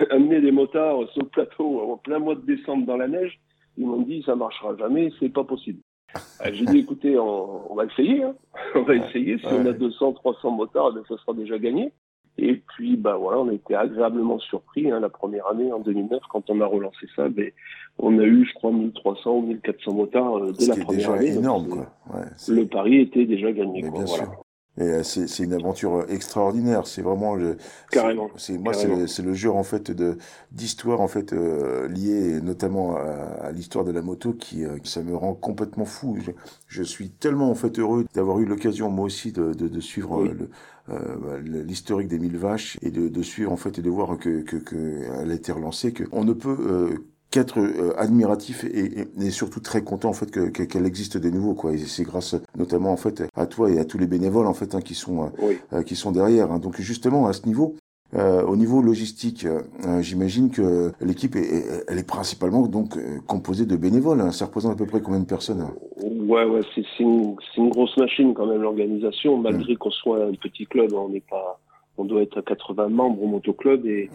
amener 0.09 0.41
des 0.41 0.51
motards 0.51 1.09
sur 1.13 1.23
le 1.23 1.29
plateau 1.29 1.91
en 1.91 1.97
plein 1.97 2.19
mois 2.19 2.35
de 2.35 2.41
décembre 2.41 2.85
dans 2.85 2.97
la 2.97 3.07
neige. 3.07 3.39
Ils 3.77 3.85
m'ont 3.85 4.01
dit 4.01 4.23
ça 4.25 4.35
marchera 4.35 4.75
jamais, 4.77 5.11
c'est 5.19 5.29
pas 5.29 5.43
possible. 5.43 5.79
J'ai 6.51 6.65
dit 6.65 6.79
écoutez, 6.79 7.17
on, 7.19 7.71
on 7.71 7.75
va 7.75 7.85
essayer, 7.85 8.23
hein. 8.23 8.35
on 8.75 8.83
va 8.83 8.95
essayer. 8.95 9.37
Si 9.39 9.45
on 9.47 9.65
a 9.65 9.73
200, 9.73 10.13
300 10.13 10.51
motards, 10.51 10.93
ben, 10.93 11.03
ça 11.07 11.17
sera 11.17 11.33
déjà 11.33 11.57
gagné. 11.57 11.91
Et 12.39 12.55
puis, 12.55 12.97
bah 12.97 13.17
voilà, 13.17 13.39
on 13.39 13.49
a 13.49 13.53
été 13.53 13.73
agréablement 13.73 14.37
surpris 14.37 14.91
hein, 14.91 14.99
la 14.99 15.09
première 15.09 15.47
année 15.47 15.73
en 15.73 15.79
2009 15.79 16.21
quand 16.29 16.49
on 16.49 16.61
a 16.61 16.65
relancé 16.67 17.07
ça. 17.15 17.29
Ben, 17.29 17.51
on 17.97 18.19
a 18.19 18.23
eu, 18.23 18.45
je 18.45 18.53
crois, 18.53 18.71
1300 18.71 19.31
ou 19.31 19.41
1400 19.41 19.93
motards 19.93 20.37
euh, 20.37 20.51
dès 20.57 20.67
la 20.67 20.75
première 20.75 21.11
année. 21.11 21.33
énorme, 21.33 21.67
quoi. 21.67 21.87
Ouais, 22.13 22.25
le 22.47 22.67
pari 22.67 23.01
était 23.01 23.25
déjà 23.25 23.51
gagné. 23.51 23.81
Quoi, 23.81 24.03
voilà. 24.05 24.29
Et 24.79 24.83
euh, 24.83 25.03
c'est 25.03 25.43
une 25.43 25.53
aventure 25.53 26.05
extraordinaire. 26.09 26.85
C'est 26.85 27.01
vraiment 27.01 27.35
le. 27.35 27.57
Carrément. 27.91 28.29
C'est 28.37 28.57
moi, 28.57 28.73
c'est 28.73 29.21
le 29.21 29.33
jeu 29.33 29.51
en 29.51 29.63
fait 29.63 29.91
de 29.91 30.17
d'histoire 30.51 31.01
en 31.01 31.07
fait 31.07 31.33
euh, 31.33 31.87
liée 31.87 32.41
notamment 32.41 32.95
à, 32.95 33.51
l'histoire 33.51 33.85
de 33.85 33.91
la 33.91 34.01
moto 34.01 34.33
qui 34.33 34.65
euh, 34.65 34.77
ça 34.83 35.01
me 35.01 35.15
rend 35.15 35.33
complètement 35.33 35.85
fou. 35.85 36.17
Je, 36.67 36.83
suis 36.83 37.09
tellement 37.09 37.49
en 37.49 37.55
fait 37.55 37.79
heureux 37.79 38.05
d'avoir 38.13 38.39
eu 38.39 38.45
l'occasion 38.45 38.89
moi 38.89 39.05
aussi 39.05 39.31
de, 39.31 39.53
de, 39.53 39.67
de 39.67 39.79
suivre 39.81 40.23
le 40.23 40.49
euh, 40.89 41.41
l'historique 41.41 42.07
des 42.07 42.19
mille 42.19 42.37
vaches 42.37 42.77
et 42.81 42.91
de, 42.91 43.09
de, 43.09 43.21
suivre 43.21 43.51
en 43.51 43.57
fait 43.57 43.77
et 43.79 43.81
de 43.81 43.89
voir 43.89 44.17
que 44.17 44.41
que, 44.41 44.55
que 44.55 45.03
elle 45.21 45.31
a 45.31 45.33
été 45.33 45.51
relancée. 45.51 45.91
Que 45.91 46.03
on 46.11 46.23
ne 46.23 46.33
peut 46.33 47.03
qu'être 47.31 47.59
euh, 47.59 47.93
admiratif 47.97 48.63
et, 48.63 49.07
et, 49.19 49.31
surtout 49.31 49.59
très 49.59 49.83
content 49.83 50.09
en 50.09 50.13
fait 50.13 50.31
que 50.31 50.47
qu'elle 50.47 50.85
existe 50.85 51.17
de 51.17 51.29
nouveau 51.29 51.53
quoi 51.53 51.73
et 51.73 51.77
c'est 51.77 52.03
grâce 52.03 52.35
notamment 52.57 52.91
en 52.91 52.97
fait 52.97 53.23
à 53.35 53.45
toi 53.45 53.69
et 53.69 53.79
à 53.79 53.85
tous 53.85 53.97
les 53.97 54.07
bénévoles 54.07 54.47
en 54.47 54.53
fait 54.53 54.75
hein, 54.75 54.81
qui 54.81 54.95
sont 54.95 55.25
euh, 55.25 55.53
euh, 55.73 55.83
qui 55.83 55.95
sont 55.95 56.11
derrière 56.11 56.51
hein. 56.51 56.59
donc 56.59 56.79
justement 56.79 57.27
à 57.27 57.33
ce 57.33 57.47
niveau 57.47 57.75
au 58.13 58.55
niveau 58.55 58.81
logistique, 58.81 59.45
j'imagine 59.99 60.49
que 60.49 60.93
l'équipe 61.01 61.35
est, 61.35 61.65
elle 61.89 61.99
est 61.99 62.07
principalement 62.07 62.65
donc 62.65 62.97
composée 63.27 63.65
de 63.65 63.75
bénévoles. 63.75 64.21
Hein. 64.21 64.31
Ça 64.31 64.45
représente 64.45 64.71
à 64.71 64.75
peu 64.75 64.85
près 64.85 65.01
combien 65.01 65.19
de 65.19 65.25
personnes 65.25 65.67
Ouais, 66.01 66.45
ouais, 66.45 66.61
c'est 66.73 66.85
une, 66.99 67.35
une, 67.57 67.69
grosse 67.69 67.97
machine 67.97 68.33
quand 68.33 68.45
même 68.45 68.61
l'organisation. 68.61 69.37
Malgré 69.37 69.75
qu'on 69.75 69.91
soit 69.91 70.23
un 70.23 70.33
petit 70.35 70.65
club, 70.65 70.93
on 70.93 71.09
n'est 71.09 71.19
pas, 71.19 71.59
on 71.97 72.05
doit 72.05 72.21
être 72.21 72.37
à 72.37 72.41
80 72.43 72.87
membres 72.87 73.21
au 73.21 73.27
motoclub 73.27 73.85
et, 73.85 74.09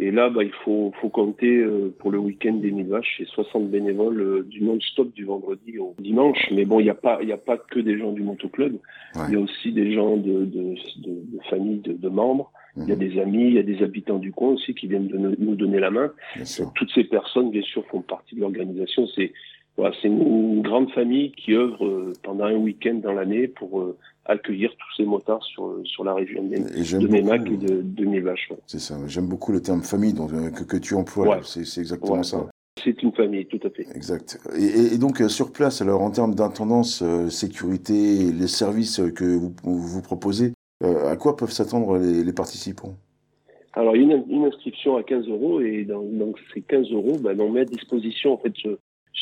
et 0.00 0.12
là, 0.12 0.30
bah, 0.30 0.44
il 0.44 0.52
faut, 0.64 0.92
faut 1.00 1.08
compter 1.08 1.56
euh, 1.56 1.92
pour 1.98 2.12
le 2.12 2.18
week-end 2.18 2.54
des 2.54 2.70
Mille 2.70 2.86
Vaches, 2.86 3.16
c'est 3.18 3.26
60 3.26 3.68
bénévoles 3.68 4.20
euh, 4.20 4.42
du 4.44 4.62
non-stop 4.62 5.12
du 5.12 5.24
vendredi 5.24 5.78
au 5.78 5.96
dimanche. 5.98 6.38
Mais 6.52 6.64
bon, 6.64 6.78
il 6.78 6.84
n'y 6.84 6.90
a 6.90 6.94
pas, 6.94 7.18
il 7.20 7.32
a 7.32 7.36
pas 7.36 7.56
que 7.56 7.80
des 7.80 7.98
gens 7.98 8.12
du 8.12 8.22
motoclub. 8.22 8.76
Il 9.28 9.34
y 9.34 9.36
a 9.36 9.40
aussi 9.40 9.72
des 9.72 9.92
gens 9.92 10.16
de, 10.16 10.44
de, 10.44 10.74
de, 10.98 11.10
de 11.36 11.42
familles 11.50 11.80
de, 11.80 11.94
de 11.94 12.08
membres. 12.08 12.52
Il 12.76 12.88
y 12.88 12.92
a 12.92 12.94
mhm. 12.94 13.08
des 13.08 13.20
amis, 13.20 13.46
il 13.48 13.54
y 13.54 13.58
a 13.58 13.64
des 13.64 13.82
habitants 13.82 14.18
du 14.18 14.30
coin 14.30 14.50
aussi 14.50 14.72
qui 14.72 14.86
viennent 14.86 15.08
de 15.08 15.16
nous 15.16 15.56
donner 15.56 15.80
la 15.80 15.90
main. 15.90 16.12
Toutes 16.76 16.92
ces 16.94 17.02
personnes, 17.02 17.50
bien 17.50 17.62
sûr, 17.62 17.84
font 17.86 18.02
partie 18.02 18.36
de 18.36 18.40
l'organisation. 18.40 19.08
C'est 19.08 19.32
voilà, 19.76 19.94
c'est 20.00 20.08
une, 20.08 20.62
grande 20.62 20.90
famille 20.90 21.30
qui 21.32 21.54
œuvre 21.54 21.86
euh, 21.86 22.12
pendant 22.24 22.46
un 22.46 22.56
week-end 22.56 22.94
dans 22.94 23.12
l'année 23.12 23.46
pour 23.46 23.80
accueillir 24.28 24.70
tous 24.78 24.96
ces 24.96 25.04
motards 25.04 25.42
sur, 25.42 25.80
sur 25.84 26.04
la 26.04 26.14
région 26.14 26.42
de, 26.42 26.56
de 26.56 27.08
Mémac 27.08 27.50
et 27.50 27.56
de, 27.56 27.82
de 27.82 28.20
vaches 28.20 28.52
C'est 28.66 28.78
ça, 28.78 28.94
j'aime 29.06 29.26
beaucoup 29.26 29.52
le 29.52 29.60
terme 29.60 29.82
famille 29.82 30.12
donc, 30.12 30.32
euh, 30.32 30.50
que, 30.50 30.64
que 30.64 30.76
tu 30.76 30.94
emploies, 30.94 31.40
c'est 31.42 31.80
exactement 31.80 32.22
ça. 32.22 32.46
C'est 32.82 33.02
une 33.02 33.12
famille, 33.12 33.44
tout 33.46 33.58
à 33.64 33.70
fait. 33.70 33.86
Exact. 33.96 34.38
Et, 34.56 34.94
et 34.94 34.98
donc, 34.98 35.20
euh, 35.20 35.28
sur 35.28 35.52
place, 35.52 35.82
alors, 35.82 36.00
en 36.00 36.12
termes 36.12 36.36
d'intendance, 36.36 37.02
euh, 37.02 37.28
sécurité, 37.28 38.30
les 38.30 38.46
services 38.46 39.00
que 39.16 39.24
vous, 39.24 39.52
vous 39.64 40.02
proposez, 40.02 40.52
à 40.84 41.16
quoi 41.16 41.36
peuvent 41.36 41.50
s'attendre 41.50 41.98
les, 41.98 42.22
les, 42.22 42.32
participants? 42.32 42.94
Alors, 43.72 43.96
il 43.96 44.06
y 44.06 44.12
a 44.12 44.16
une, 44.16 44.24
une, 44.30 44.44
inscription 44.44 44.96
à 44.96 45.02
15 45.02 45.26
euros, 45.28 45.60
et 45.60 45.84
dans, 45.84 46.02
donc 46.04 46.38
ces 46.54 46.60
15 46.60 46.92
euros, 46.92 47.18
ben, 47.18 47.40
on 47.40 47.50
met 47.50 47.62
à 47.62 47.64
disposition, 47.64 48.34
en 48.34 48.38
fait, 48.38 48.52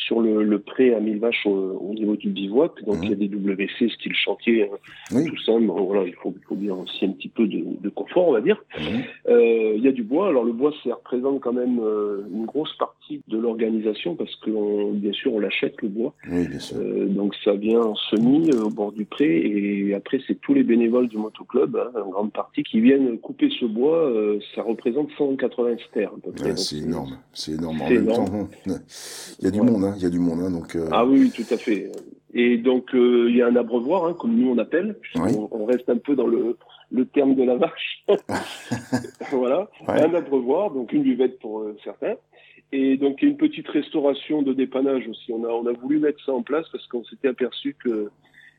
sur 0.05 0.21
le, 0.21 0.43
le 0.43 0.59
prêt 0.59 0.95
à 0.95 1.01
1000 1.01 1.19
vaches 1.19 1.47
au, 1.47 1.93
niveau 1.95 2.17
du 2.17 2.29
bivouac. 2.29 2.73
Donc 2.85 2.99
il 3.03 3.11
y 3.11 3.13
a 3.13 3.17
des 3.17 3.29
WC 3.29 3.89
style 3.89 4.15
chantier, 4.15 4.69
hein, 5.11 5.25
tout 5.27 5.39
ça. 5.43 5.53
voilà, 5.59 6.07
il 6.07 6.15
faut, 6.15 6.35
il 6.37 6.45
faut 6.47 6.55
bien 6.55 6.75
aussi 6.75 7.05
un 7.05 7.11
petit 7.11 7.29
peu 7.29 7.47
de, 7.47 7.65
de 7.81 7.89
confort, 7.89 8.29
on 8.29 8.33
va 8.33 8.41
dire. 8.41 8.63
Euh, 9.29 9.75
il 9.77 9.83
y 9.83 9.89
a 9.89 9.93
du 9.93 10.03
bois. 10.03 10.29
Alors 10.29 10.45
le 10.45 10.53
bois, 10.53 10.73
ça 10.85 10.95
représente 10.95 11.41
quand 11.41 11.53
même 11.53 11.81
euh, 11.81 12.23
une 12.33 12.47
grosse 12.47 12.77
partie 12.79 13.23
de 13.29 13.39
l'organisation 13.39 14.15
parce 14.15 14.35
que 14.37 14.93
bien 14.93 15.13
sûr 15.13 15.35
on 15.35 15.41
l'achète 15.41 15.81
le 15.83 15.89
bois. 15.89 16.15
Oui, 16.31 16.47
bien 16.47 16.59
sûr. 16.59 16.77
Euh, 16.79 17.07
donc 17.07 17.35
ça 17.45 17.55
vient 17.55 17.81
en 17.81 17.95
semis 17.95 18.51
au 18.55 18.71
bord 18.71 18.93
du 18.93 19.05
pré 19.05 19.27
et 19.27 19.95
après 19.95 20.21
c'est 20.27 20.41
tous 20.41 20.55
les 20.55 20.63
bénévoles 20.63 21.09
du 21.09 21.17
motoclub, 21.17 21.77
hein, 21.77 22.01
en 22.01 22.11
grande 22.11 22.33
partie, 22.33 22.63
qui 22.63 22.81
viennent 22.81 23.19
couper 23.19 23.49
ce 23.59 23.65
bois. 23.65 24.13
ça 24.55 24.63
représente 24.63 25.11
180 25.17 25.77
stères 25.89 26.11
à 26.11 26.19
peu 26.23 26.33
près. 26.33 26.57
c'est 26.57 26.79
énorme, 26.79 27.19
c'est 27.33 27.53
énorme. 27.53 27.81
En 27.81 27.89
même 27.89 28.07
temps, 28.07 28.49
il 28.67 29.45
y 29.45 29.49
a 29.49 29.51
du 29.51 29.63
monde. 29.63 29.86
Hein 29.87 29.95
il 29.97 30.03
y 30.03 30.07
a 30.07 30.11
du 30.11 30.19
monde. 30.19 30.41
Hein, 30.41 30.51
donc, 30.51 30.75
euh. 30.75 30.89
Ah 30.93 31.05
oui, 31.05 31.31
tout 31.31 31.55
à 31.55 31.57
fait. 31.57 31.91
Et 32.35 32.59
donc, 32.59 32.95
euh, 32.95 33.27
il 33.31 33.37
y 33.37 33.43
a 33.43 33.47
un 33.47 33.57
abreuvoir, 33.57 34.05
hein, 34.05 34.15
comme 34.19 34.37
nous 34.37 34.51
on 34.51 34.59
appelle. 34.59 34.97
On, 35.15 35.65
reste 35.65 35.89
un 35.89 35.97
peu 35.97 36.15
dans 36.15 36.27
le, 36.27 36.57
le 36.91 37.07
terme 37.07 37.35
de 37.35 37.43
la 37.43 37.57
vache. 37.57 38.05
voilà. 39.33 39.71
Un 39.89 40.15
abreuvoir, 40.15 40.71
donc 40.71 40.93
une 40.93 41.03
buvette 41.03 41.39
pour 41.39 41.61
euh, 41.61 41.77
certains. 41.83 42.17
Et 42.73 42.97
donc, 42.97 43.19
il 43.23 43.25
y 43.25 43.29
a 43.29 43.31
une 43.31 43.39
petite 43.39 43.69
restauration 43.69 44.43
de 44.43 44.53
dépannage 44.53 45.09
aussi. 45.09 45.33
On 45.33 45.45
a, 45.45 45.49
on 45.49 45.67
a 45.67 45.73
voulu 45.73 45.99
mettre 45.99 46.23
ça 46.25 46.33
en 46.33 46.43
place 46.43 46.67
parce 46.71 46.87
qu'on 46.89 47.05
s'était 47.05 47.29
aperçu 47.29 47.77
que, 47.83 48.11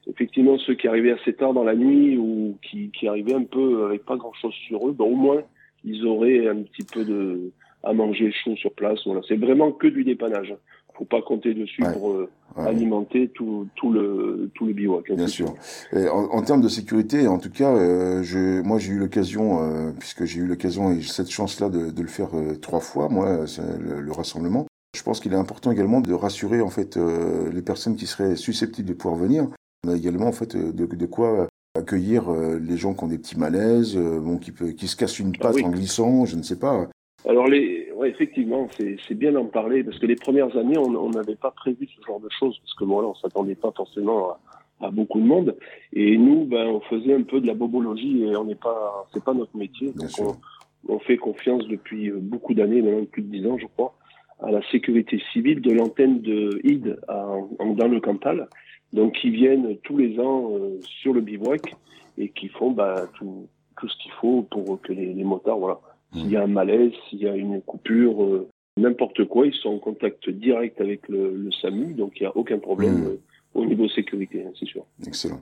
effectivement, 0.07 0.57
ceux 0.59 0.75
qui 0.75 0.87
arrivaient 0.87 1.11
assez 1.11 1.33
tard 1.33 1.53
dans 1.53 1.65
la 1.65 1.75
nuit 1.75 2.17
ou 2.17 2.57
qui, 2.61 2.89
qui 2.91 3.07
arrivaient 3.07 3.35
un 3.35 3.43
peu 3.43 3.85
avec 3.85 4.05
pas 4.05 4.15
grand 4.15 4.33
chose 4.33 4.53
sur 4.67 4.87
eux, 4.87 4.93
ben, 4.93 5.05
au 5.05 5.15
moins, 5.15 5.43
ils 5.83 6.05
auraient 6.05 6.47
un 6.47 6.63
petit 6.63 6.83
peu 6.83 7.03
de, 7.03 7.51
à 7.83 7.93
manger 7.93 8.31
chaud 8.31 8.55
sur 8.55 8.71
place. 8.73 8.99
Voilà. 9.05 9.21
C'est 9.27 9.35
vraiment 9.35 9.71
que 9.71 9.87
du 9.87 10.03
dépannage 10.03 10.55
faut 10.97 11.05
pas 11.05 11.21
compter 11.21 11.53
dessus 11.53 11.83
pour 11.93 12.11
euh, 12.11 12.29
alimenter 12.55 13.29
tout, 13.29 13.67
tout, 13.75 13.91
le 13.91 14.49
tout 14.53 14.65
le 14.65 14.73
bivouac. 14.73 15.09
Hein, 15.09 15.15
Bien 15.15 15.27
sûr. 15.27 15.53
en, 15.93 16.07
en, 16.07 16.41
termes 16.41 16.61
de 16.61 16.69
sécurité, 16.69 17.27
en 17.27 17.37
tout 17.37 17.51
cas, 17.51 17.71
euh, 17.75 18.23
je, 18.23 18.61
moi 18.61 18.79
j'ai 18.79 18.93
eu 18.93 18.97
l'occasion, 18.97 19.61
euh, 19.61 19.91
puisque 19.97 20.25
j'ai 20.25 20.39
eu 20.39 20.47
l'occasion 20.47 20.91
et 20.91 21.01
cette 21.01 21.29
chance-là 21.29 21.69
de, 21.69 21.91
de, 21.91 22.01
le 22.01 22.07
faire 22.07 22.29
euh, 22.33 22.55
trois 22.55 22.79
fois, 22.79 23.09
moi, 23.09 23.45
le, 23.79 24.01
le, 24.01 24.11
rassemblement. 24.11 24.65
Je 24.95 25.03
pense 25.03 25.19
qu'il 25.19 25.33
est 25.33 25.37
important 25.37 25.71
également 25.71 26.01
de 26.01 26.13
rassurer 26.13 26.61
en 26.61 26.69
fait 26.69 26.97
les 26.97 27.61
personnes 27.61 27.95
qui 27.95 28.07
seraient 28.07 28.35
susceptibles 28.35 28.87
de 28.87 28.93
pouvoir 28.93 29.19
venir. 29.19 29.47
On 29.85 29.91
a 29.91 29.95
également 29.95 30.27
en 30.27 30.31
fait 30.31 30.55
de, 30.55 30.85
de 30.85 31.05
quoi 31.05 31.47
accueillir 31.77 32.31
les 32.31 32.77
gens 32.77 32.95
qui 32.95 33.03
ont 33.03 33.07
des 33.07 33.19
petits 33.19 33.37
malaises, 33.37 33.95
bon, 33.95 34.37
qui, 34.37 34.51
peut, 34.51 34.69
qui 34.69 34.87
se 34.87 34.95
cassent 34.95 35.19
une 35.19 35.37
patte 35.37 35.61
en 35.61 35.69
glissant, 35.69 36.25
je 36.25 36.35
ne 36.35 36.41
sais 36.41 36.57
pas. 36.57 36.87
Alors, 37.27 37.47
les, 37.47 37.86
ouais, 37.97 38.09
effectivement, 38.09 38.67
c'est 38.77 39.15
bien 39.15 39.31
d'en 39.31 39.45
parler 39.45 39.83
parce 39.83 39.97
que 39.99 40.05
les 40.05 40.15
premières 40.15 40.55
années, 40.55 40.77
on 40.77 41.09
n'avait 41.09 41.35
pas 41.35 41.51
prévu 41.51 41.87
ce 41.87 42.05
genre 42.05 42.19
de 42.19 42.29
choses 42.29 42.57
parce 42.59 42.73
que 42.75 42.85
bon, 42.85 43.01
là, 43.01 43.07
on 43.07 43.15
s'attendait 43.15 43.55
pas 43.55 43.71
forcément 43.75 44.29
à, 44.29 44.39
à, 44.81 44.91
beaucoup 44.91 45.19
de 45.19 45.25
monde. 45.25 45.55
Et 45.93 46.17
nous, 46.17 46.45
ben, 46.45 46.67
on 46.67 46.79
faisait 46.81 47.13
un 47.13 47.23
peu 47.23 47.41
de 47.41 47.47
la 47.47 47.55
bobologie 47.55 48.23
et 48.23 48.37
on 48.37 48.45
n'est 48.45 48.55
pas, 48.55 49.07
c'est 49.13 49.23
pas 49.23 49.33
notre 49.33 49.55
métier. 49.57 49.91
Donc, 49.93 50.09
on, 50.19 50.93
on, 50.93 50.99
fait 50.99 51.17
confiance 51.17 51.67
depuis 51.67 52.09
euh, 52.09 52.19
beaucoup 52.21 52.53
d'années, 52.53 52.81
maintenant 52.81 53.05
plus 53.05 53.23
de 53.23 53.31
dix 53.31 53.47
ans, 53.47 53.57
je 53.57 53.65
crois, 53.65 53.95
à 54.41 54.51
la 54.51 54.61
sécurité 54.69 55.19
civile 55.33 55.61
de 55.61 55.71
l'antenne 55.71 56.21
de 56.21 56.61
ID 56.63 56.95
dans 57.07 57.87
le 57.87 57.99
Cantal. 57.99 58.47
Donc, 58.93 59.13
qui 59.13 59.31
viennent 59.31 59.77
tous 59.83 59.97
les 59.97 60.19
ans 60.19 60.51
euh, 60.53 60.79
sur 61.01 61.13
le 61.13 61.21
bivouac 61.21 61.75
et 62.17 62.29
qui 62.29 62.47
font 62.47 62.71
bah, 62.71 63.07
tout, 63.17 63.47
tout 63.79 63.89
ce 63.89 63.97
qu'il 63.97 64.11
faut 64.13 64.43
pour 64.43 64.79
que 64.81 64.93
les, 64.93 65.13
les 65.13 65.23
motards, 65.23 65.59
voilà 65.59 65.79
s'il 66.13 66.31
y 66.31 66.35
a 66.35 66.43
un 66.43 66.47
malaise, 66.47 66.93
s'il 67.09 67.19
y 67.19 67.27
a 67.27 67.35
une 67.35 67.61
coupure, 67.61 68.23
euh, 68.23 68.47
n'importe 68.77 69.25
quoi, 69.25 69.47
ils 69.47 69.53
sont 69.53 69.69
en 69.69 69.79
contact 69.79 70.29
direct 70.29 70.79
avec 70.79 71.07
le, 71.09 71.35
le 71.35 71.51
SAMU, 71.51 71.93
donc 71.93 72.13
il 72.17 72.23
n'y 72.23 72.27
a 72.27 72.37
aucun 72.37 72.59
problème. 72.59 72.99
Mmh. 72.99 73.07
Euh, 73.07 73.21
au 73.53 73.65
niveau 73.65 73.87
sécurité, 73.89 74.43
hein, 74.45 74.51
c'est 74.59 74.67
sûr. 74.67 74.85
Excellent. 75.07 75.41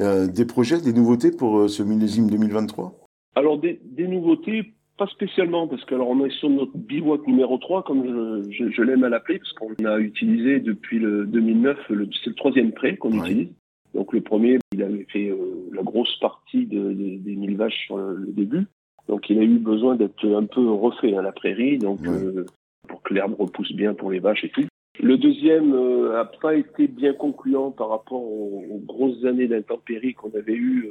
Euh, 0.00 0.28
des 0.28 0.44
projets, 0.44 0.80
des 0.80 0.92
nouveautés 0.92 1.32
pour 1.32 1.58
euh, 1.58 1.68
ce 1.68 1.82
millésime 1.82 2.30
2023 2.30 2.94
Alors, 3.34 3.58
des, 3.58 3.80
des, 3.82 4.06
nouveautés, 4.06 4.74
pas 4.96 5.08
spécialement, 5.08 5.66
parce 5.66 5.84
que 5.84 5.94
alors 5.96 6.08
on 6.08 6.24
est 6.24 6.30
sur 6.30 6.50
notre 6.50 6.76
bivouac 6.76 7.26
numéro 7.26 7.58
3, 7.58 7.82
comme 7.82 8.04
je, 8.04 8.50
je, 8.52 8.70
je 8.70 8.82
l'aime 8.82 9.02
à 9.02 9.08
l'appeler, 9.08 9.40
parce 9.40 9.52
qu'on 9.54 9.74
a 9.84 9.98
utilisé 9.98 10.60
depuis 10.60 11.00
le 11.00 11.26
2009, 11.26 11.78
c'est 11.88 11.94
le 11.94 12.34
troisième 12.36 12.70
prêt 12.72 12.96
qu'on 12.96 13.24
utilise. 13.24 13.48
Donc 13.94 14.12
le 14.12 14.20
premier, 14.20 14.58
il 14.72 14.82
avait 14.82 15.06
fait 15.10 15.32
la 15.72 15.82
grosse 15.82 16.16
partie 16.20 16.66
de, 16.66 16.92
de, 16.92 17.16
des 17.16 17.34
mille 17.34 17.56
vaches 17.56 17.86
sur 17.86 17.96
le, 17.96 18.14
le 18.16 18.32
début. 18.32 18.66
Donc 19.08 19.30
il 19.30 19.38
a 19.38 19.42
eu 19.42 19.58
besoin 19.58 19.96
d'être 19.96 20.24
un 20.26 20.44
peu 20.44 20.70
refait 20.70 21.16
à 21.16 21.22
la 21.22 21.32
prairie, 21.32 21.78
donc 21.78 22.06
euh, 22.06 22.44
pour 22.86 23.02
que 23.02 23.14
l'herbe 23.14 23.34
repousse 23.38 23.72
bien 23.72 23.94
pour 23.94 24.10
les 24.10 24.18
vaches 24.18 24.44
et 24.44 24.50
tout. 24.50 24.66
Le 25.00 25.16
deuxième 25.16 25.72
euh, 25.72 26.20
a 26.20 26.24
pas 26.24 26.54
été 26.54 26.86
bien 26.86 27.14
concluant 27.14 27.70
par 27.70 27.88
rapport 27.88 28.22
aux, 28.22 28.82
grosses 28.84 29.24
années 29.24 29.48
d'intempéries 29.48 30.14
qu'on 30.14 30.30
avait 30.36 30.54
eues, 30.54 30.88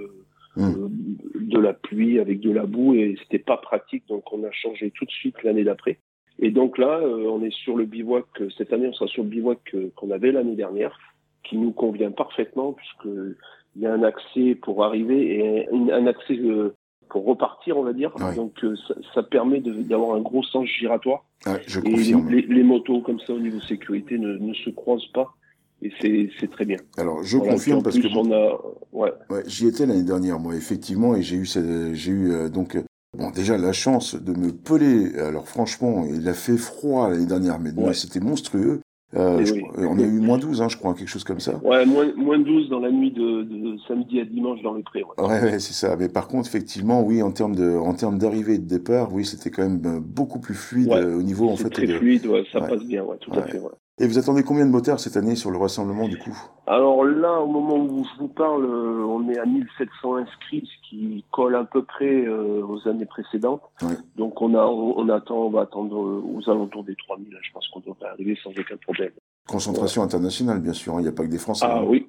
euh, 0.57 0.61
mmh. 0.61 0.89
de 1.41 1.59
la 1.59 1.73
pluie 1.73 2.19
avec 2.19 2.39
de 2.39 2.51
la 2.51 2.65
boue 2.65 2.95
et 2.95 3.15
c'était 3.21 3.43
pas 3.43 3.57
pratique, 3.57 4.07
donc 4.07 4.23
on 4.33 4.43
a 4.43 4.51
changé 4.51 4.91
tout 4.91 5.05
de 5.05 5.11
suite 5.11 5.43
l'année 5.43 5.63
d'après. 5.63 5.99
Et 6.39 6.51
donc 6.51 6.77
là, 6.77 6.99
on 7.01 7.41
est 7.43 7.53
sur 7.53 7.75
le 7.75 7.85
bivouac. 7.85 8.25
Cette 8.59 8.71
année, 8.71 8.87
on 8.87 8.93
sera 8.93 9.07
sur 9.07 9.23
le 9.23 9.29
bivouac 9.29 9.75
qu'on 9.95 10.11
avait 10.11 10.31
l'année 10.31 10.55
dernière, 10.55 10.95
qui 11.43 11.57
nous 11.57 11.71
convient 11.71 12.11
parfaitement 12.11 12.73
puisque 12.73 13.07
il 13.75 13.81
y 13.81 13.87
a 13.87 13.93
un 13.93 14.03
accès 14.03 14.53
pour 14.53 14.83
arriver 14.83 15.39
et 15.39 15.67
un 15.71 16.05
accès 16.05 16.39
pour 17.09 17.25
repartir, 17.25 17.77
on 17.77 17.83
va 17.83 17.93
dire. 17.93 18.11
Donc 18.35 18.53
ça, 18.87 18.93
ça, 19.13 19.23
permet 19.23 19.59
d'avoir 19.61 20.15
un 20.15 20.21
gros 20.21 20.43
sens 20.43 20.65
giratoire. 20.67 21.25
je 21.65 21.79
confirme. 21.79 22.29
Et 22.31 22.41
les, 22.41 22.63
motos 22.63 23.01
comme 23.01 23.19
ça 23.19 23.33
au 23.33 23.39
niveau 23.39 23.59
sécurité 23.61 24.17
ne, 24.17 24.37
ne 24.37 24.53
se 24.53 24.69
croisent 24.69 25.11
pas 25.13 25.33
et 25.81 26.31
c'est 26.39 26.49
très 26.49 26.65
bien. 26.65 26.77
Alors 26.97 27.23
je 27.23 27.37
confirme 27.37 27.83
parce 27.83 27.97
que 27.99 28.07
a, 28.07 28.57
ouais. 28.93 29.11
ouais 29.29 29.43
j'y 29.45 29.67
étais 29.67 29.85
l'année 29.85 30.03
dernière 30.03 30.39
moi 30.39 30.55
effectivement 30.55 31.15
et 31.15 31.21
j'ai 31.21 31.35
eu 31.35 31.45
j'ai 31.45 32.11
eu 32.11 32.31
euh, 32.31 32.49
donc 32.49 32.75
euh, 32.75 32.83
bon 33.15 33.29
déjà 33.29 33.57
la 33.57 33.73
chance 33.73 34.15
de 34.15 34.33
me 34.33 34.51
peler. 34.51 35.15
Alors 35.19 35.47
franchement 35.47 36.05
il 36.11 36.27
a 36.27 36.33
fait 36.33 36.57
froid 36.57 37.09
l'année 37.09 37.27
dernière 37.27 37.59
mais 37.59 37.71
ouais. 37.73 37.93
c'était 37.93 38.19
monstrueux. 38.19 38.81
Euh, 39.15 39.41
on 39.77 39.97
a 39.99 40.03
eu 40.03 40.19
moins 40.19 40.37
12, 40.37 40.61
hein, 40.61 40.67
je 40.67 40.75
crois, 40.75 40.93
quelque 40.93 41.07
chose 41.07 41.23
comme 41.23 41.39
ça. 41.39 41.57
Ouais, 41.63 41.85
moins, 41.85 42.11
moins 42.15 42.39
12 42.39 42.69
dans 42.69 42.79
la 42.79 42.91
nuit 42.91 43.11
de, 43.11 43.43
de, 43.43 43.77
samedi 43.87 44.19
à 44.19 44.25
dimanche 44.25 44.61
dans 44.61 44.73
les 44.73 44.83
prés. 44.83 45.03
Ouais, 45.03 45.25
ouais, 45.25 45.41
ouais 45.43 45.59
c'est 45.59 45.73
ça. 45.73 45.95
Mais 45.95 46.09
par 46.09 46.27
contre, 46.27 46.49
effectivement, 46.49 47.01
oui, 47.01 47.21
en 47.21 47.31
termes 47.31 47.55
de, 47.55 47.77
en 47.77 47.93
termes 47.93 48.17
d'arrivée 48.17 48.55
et 48.55 48.59
de 48.59 48.67
départ, 48.67 49.13
oui, 49.13 49.23
c'était 49.23 49.49
quand 49.49 49.63
même 49.63 49.99
beaucoup 49.99 50.39
plus 50.39 50.55
fluide 50.55 50.91
au 50.91 51.23
niveau 51.23 51.49
en 51.49 51.55
fait. 51.55 51.69
Très 51.69 51.87
fluide, 51.87 52.25
ouais, 52.25 52.43
ça 52.51 52.59
passe 52.59 52.83
bien, 52.83 53.03
ouais, 53.03 53.17
tout 53.19 53.31
à 53.31 53.43
fait. 53.43 53.61
Et 53.99 54.07
vous 54.07 54.19
attendez 54.19 54.43
combien 54.43 54.65
de 54.65 54.71
moteurs 54.71 54.99
cette 54.99 55.17
année 55.17 55.35
sur 55.35 55.49
le 55.49 55.57
rassemblement 55.57 56.07
du 56.07 56.19
coup? 56.19 56.37
Alors 56.67 57.03
là, 57.03 57.39
au 57.39 57.47
moment 57.47 57.77
où 57.77 58.03
je 58.03 58.19
vous 58.19 58.27
parle, 58.27 58.63
euh, 58.63 59.03
on 59.03 59.27
est 59.27 59.39
à 59.39 59.45
1700 59.45 60.17
inscrits, 60.17 60.69
ce 60.71 60.89
qui 60.89 61.25
colle 61.31 61.55
à 61.55 61.63
peu 61.63 61.83
près 61.83 62.25
euh, 62.27 62.61
aux 62.63 62.87
années 62.87 63.07
précédentes. 63.07 63.63
Donc 64.15 64.39
on 64.39 64.53
a, 64.53 64.63
on 64.63 65.09
attend, 65.09 65.37
on 65.45 65.49
va 65.49 65.61
attendre 65.61 65.97
aux 65.97 66.47
alentours 66.47 66.83
des 66.83 66.95
3000. 66.95 67.35
Je 67.41 67.51
pense 67.51 67.67
qu'on 67.69 67.79
devrait 67.79 68.09
arriver 68.09 68.37
sans 68.43 68.51
aucun 68.51 68.77
problème. 68.77 69.11
Concentration 69.47 70.03
internationale, 70.03 70.59
bien 70.59 70.73
sûr. 70.73 70.93
Hein. 70.93 70.99
Il 70.99 71.03
n'y 71.03 71.09
a 71.09 71.13
pas 71.13 71.23
que 71.23 71.31
des 71.31 71.39
Français. 71.39 71.65
Ah 71.67 71.79
hein. 71.79 71.85
oui. 71.87 72.07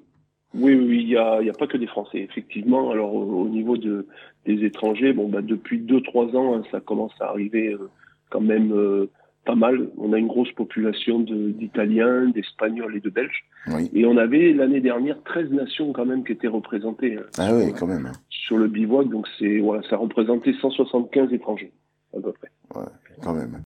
Oui, 0.53 0.73
oui, 0.73 1.01
il 1.01 1.07
n'y 1.07 1.17
a, 1.17 1.41
y 1.41 1.49
a 1.49 1.53
pas 1.53 1.67
que 1.67 1.77
des 1.77 1.87
Français, 1.87 2.19
effectivement. 2.19 2.91
Alors 2.91 3.13
au, 3.13 3.47
niveau 3.47 3.77
de, 3.77 4.07
des 4.45 4.63
étrangers, 4.63 5.13
bon, 5.13 5.27
bah, 5.27 5.41
depuis 5.41 5.79
2-3 5.79 6.35
ans, 6.35 6.55
hein, 6.55 6.63
ça 6.71 6.79
commence 6.79 7.13
à 7.19 7.25
arriver 7.25 7.73
euh, 7.73 7.89
quand 8.29 8.41
même 8.41 9.07
pas 9.45 9.55
mal. 9.55 9.89
On 9.97 10.13
a 10.13 10.17
une 10.17 10.27
grosse 10.27 10.51
population 10.51 11.19
d'Italiens, 11.19 12.29
d'Espagnols 12.29 12.95
et 12.95 12.99
de 12.99 13.09
Belges. 13.09 13.45
Et 13.93 14.05
on 14.05 14.17
avait 14.17 14.53
l'année 14.53 14.81
dernière 14.81 15.21
13 15.23 15.51
nations 15.51 15.91
quand 15.93 16.05
même 16.05 16.23
qui 16.23 16.33
étaient 16.33 16.47
représentées. 16.47 17.17
Hein, 17.17 17.25
ah 17.37 17.53
oui, 17.53 17.73
quand 17.77 17.87
même. 17.87 18.05
Hein. 18.05 18.13
Sur 18.29 18.57
le 18.57 18.67
bivouac, 18.67 19.09
donc 19.09 19.27
c'est 19.37 19.59
voilà, 19.59 19.81
ça 19.89 19.97
représentait 19.97 20.53
175 20.53 21.33
étrangers 21.33 21.71
à 22.15 22.19
peu 22.19 22.31
près. 22.31 22.49
Ouais, 22.75 22.87
quand 23.21 23.33
même. 23.33 23.61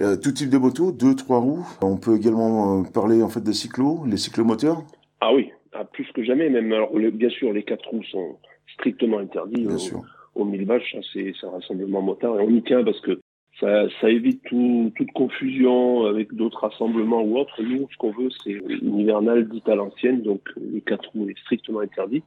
Euh, 0.00 0.16
tout 0.16 0.32
type 0.32 0.50
de 0.50 0.58
moto, 0.58 0.92
deux, 0.92 1.14
trois 1.14 1.40
roues. 1.40 1.66
On 1.82 1.96
peut 1.96 2.16
également 2.16 2.80
euh, 2.80 2.82
parler 2.84 3.22
en 3.22 3.28
fait 3.28 3.42
des 3.42 3.52
cyclos, 3.52 4.04
les 4.06 4.16
cyclomoteurs? 4.16 4.82
Ah 5.20 5.34
oui, 5.34 5.50
ah, 5.72 5.84
plus 5.84 6.06
que 6.12 6.22
jamais 6.22 6.48
même. 6.48 6.72
Alors 6.72 6.92
bien 6.94 7.28
sûr, 7.28 7.52
les 7.52 7.64
quatre 7.64 7.88
roues 7.88 8.04
sont 8.04 8.38
strictement 8.74 9.18
interdits. 9.18 9.66
Bien 9.66 9.74
au, 9.74 9.78
sûr. 9.78 10.02
Au 10.34 10.44
1000 10.44 10.64
vaches, 10.64 10.96
c'est 11.12 11.32
un 11.42 11.50
rassemblement 11.50 12.00
motard 12.00 12.40
et 12.40 12.44
on 12.44 12.50
y 12.50 12.62
tient 12.62 12.82
parce 12.84 13.00
que 13.00 13.20
ça, 13.60 13.84
ça 14.00 14.08
évite 14.08 14.42
tout, 14.44 14.90
toute 14.96 15.12
confusion 15.12 16.06
avec 16.06 16.34
d'autres 16.34 16.60
rassemblements 16.60 17.22
ou 17.22 17.38
autres. 17.38 17.62
Nous, 17.62 17.86
ce 17.92 17.96
qu'on 17.98 18.10
veut, 18.10 18.30
c'est 18.42 18.52
une 18.52 18.98
hivernale 18.98 19.48
dite 19.48 19.68
à 19.68 19.74
l'ancienne, 19.74 20.22
donc 20.22 20.40
les 20.56 20.80
quatre 20.80 21.10
roues 21.10 21.28
est 21.28 21.38
strictement 21.40 21.80
interdit. 21.80 22.22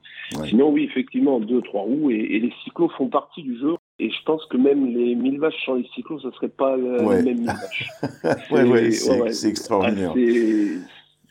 Sinon, 0.46 0.72
oui, 0.72 0.84
effectivement, 0.84 1.40
deux, 1.40 1.62
trois 1.62 1.82
roues, 1.82 2.12
et, 2.12 2.16
et, 2.16 2.40
les 2.40 2.54
cyclos 2.64 2.90
font 2.90 3.08
partie 3.08 3.42
du 3.42 3.58
jeu. 3.58 3.76
Et 4.00 4.10
je 4.10 4.24
pense 4.26 4.46
que 4.46 4.58
même 4.58 4.88
les 4.88 5.16
1000 5.16 5.40
vaches 5.40 5.66
sans 5.66 5.76
les 5.76 5.88
cyclos, 5.96 6.20
ça 6.20 6.32
serait 6.32 6.50
pas 6.50 6.78
ouais. 6.78 7.18
les 7.18 7.34
mêmes 7.34 7.40
1000 7.40 7.46
vaches. 7.46 7.90
ouais, 8.52 8.64
ouais, 8.64 8.92
c'est 9.32 9.50
extraordinaire. 9.50 10.14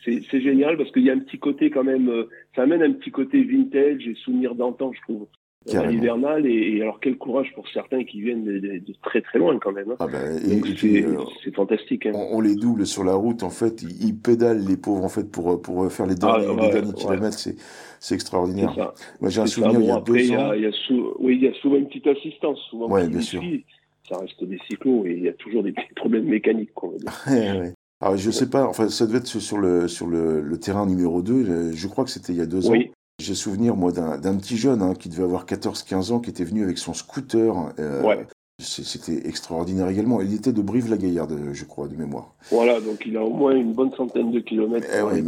c'est 0.05 0.41
génial 0.41 0.77
parce 0.77 0.91
qu'il 0.91 1.03
y 1.03 1.11
a 1.11 1.13
un 1.13 1.21
petit 1.21 1.39
côté 1.39 1.71
quand 1.71 1.85
même, 1.85 2.09
euh, 2.09 2.29
ça 2.57 2.63
amène 2.63 2.83
un 2.83 2.93
petit 2.93 3.11
côté 3.11 3.43
vintage 3.43 4.07
et 4.07 4.15
souvenir 4.17 4.55
d'antan, 4.55 4.93
je 4.93 5.01
trouve 5.03 5.27
hivernale 5.67 6.47
et, 6.47 6.81
alors 6.81 6.99
quel 7.01 7.17
courage 7.17 7.53
pour 7.55 7.69
certains 7.69 8.05
qui 8.05 8.21
viennent 8.21 8.45
de, 8.45 8.83
très 9.03 9.21
très 9.21 9.39
loin 9.39 9.59
quand 9.59 9.73
même. 9.73 9.91
Hein. 9.91 9.97
Ah 10.01 10.07
ben, 10.07 10.19
euh, 10.19 11.25
c'est 11.45 11.55
fantastique. 11.55 12.07
Hein. 12.07 12.13
On, 12.15 12.41
les 12.41 12.55
double 12.55 12.87
sur 12.87 13.05
la 13.05 13.15
route 13.15 13.43
en 13.43 13.51
fait, 13.51 13.83
ils, 13.83 14.15
pédalent 14.15 14.65
les 14.67 14.77
pauvres 14.77 15.05
en 15.05 15.09
fait 15.09 15.31
pour 15.31 15.61
pour 15.61 15.91
faire 15.93 16.07
les 16.07 16.15
derniers, 16.15 16.47
ah, 16.59 16.69
derniers 16.69 16.93
kilomètres, 16.93 17.39
c'est 17.39 17.57
c'est 18.01 18.15
extraordinaire. 18.15 18.93
Moi 19.21 19.31
j'ai 19.31 19.41
un 19.41 19.47
souvenir 19.47 19.81
il 19.81 19.87
y 19.87 19.91
a 19.91 20.01
deux 20.01 20.33
ans. 20.33 20.53
Il 20.55 20.63
y 20.63 20.67
a, 20.67 20.71
oui, 21.19 21.37
il 21.37 21.43
y 21.45 21.49
a 21.49 21.55
souvent 21.55 21.77
une 21.77 21.87
petite 21.87 22.07
assistance, 22.07 22.59
souvent. 22.71 22.89
Ouais, 22.89 23.09
bien 23.09 23.21
sûr. 23.21 23.43
ça 24.09 24.19
reste 24.19 24.43
des 24.45 24.59
cyclos 24.69 25.07
et 25.07 25.13
il 25.13 25.23
y 25.25 25.29
a 25.29 25.33
toujours 25.35 25.63
des 25.63 25.73
petits 25.73 25.95
problèmes 25.95 26.25
mécaniques. 26.25 26.75
Quoi, 26.75 26.91
Alors 28.01 28.17
je 28.17 28.31
sais 28.33 28.51
pas, 28.51 28.67
enfin 28.67 28.89
ça 28.89 29.07
devait 29.07 29.19
être 29.19 29.29
sur 29.29 29.59
le 29.59 29.87
sur 29.87 30.09
le, 30.09 30.41
le 30.41 30.59
terrain 30.59 30.87
numéro 30.87 31.23
2, 31.23 31.73
je 31.73 31.87
crois 31.87 32.05
que 32.05 32.11
c'était 32.11 32.33
il 32.33 32.39
y 32.39 32.43
a 32.43 32.47
deux 32.47 32.69
ans. 32.69 32.75
J'ai 33.19 33.35
souvenir, 33.35 33.77
moi, 33.77 33.93
d'un 33.93 34.37
petit 34.37 34.57
jeune 34.57 34.83
hein, 34.83 34.95
qui 34.95 35.09
devait 35.09 35.23
avoir 35.23 35.47
14-15 35.47 36.13
ans, 36.13 36.21
qui 36.21 36.31
était 36.31 36.45
venu 36.45 36.65
avec 36.65 36.79
son 36.79 36.93
scooter. 36.93 37.73
Euh, 37.79 38.03
ouais. 38.03 38.27
C'était 38.59 39.29
extraordinaire 39.29 39.89
également. 39.89 40.21
Il 40.21 40.35
était 40.35 40.53
de 40.53 40.63
Brive-la-Gaillarde, 40.63 41.37
je 41.53 41.65
crois, 41.65 41.89
de 41.89 41.97
mémoire. 41.97 42.35
Voilà, 42.51 42.81
donc 42.81 43.05
il 43.07 43.17
a 43.17 43.25
au 43.25 43.33
moins 43.33 43.55
une 43.55 43.73
bonne 43.73 43.93
centaine 43.95 44.31
de 44.31 44.41
kilomètres 44.41 44.87
eh 44.97 45.03
ouais, 45.03 45.23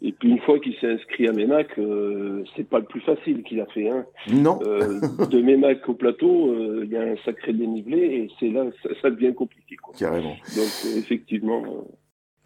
Et 0.00 0.12
puis 0.12 0.30
une 0.30 0.40
fois 0.40 0.58
qu'il 0.58 0.74
s'est 0.76 0.92
inscrit 0.92 1.28
à 1.28 1.32
Ménac, 1.32 1.78
euh, 1.78 2.44
c'est 2.56 2.68
pas 2.68 2.78
le 2.78 2.86
plus 2.86 3.00
facile 3.00 3.42
qu'il 3.42 3.60
a 3.60 3.66
fait. 3.66 3.90
Hein. 3.90 4.06
Non. 4.30 4.58
Euh, 4.62 5.00
de 5.30 5.40
Ménac 5.40 5.86
au 5.88 5.94
plateau, 5.94 6.50
euh, 6.50 6.82
il 6.84 6.90
y 6.90 6.96
a 6.96 7.02
un 7.02 7.16
sacré 7.24 7.52
dénivelé 7.52 7.98
et 7.98 8.30
c'est 8.40 8.50
là 8.50 8.64
ça, 8.82 8.88
ça, 9.02 9.10
devient 9.10 9.34
compliqué. 9.34 9.76
Quoi. 9.76 9.94
Carrément. 9.98 10.36
Donc 10.56 10.96
effectivement. 10.96 11.62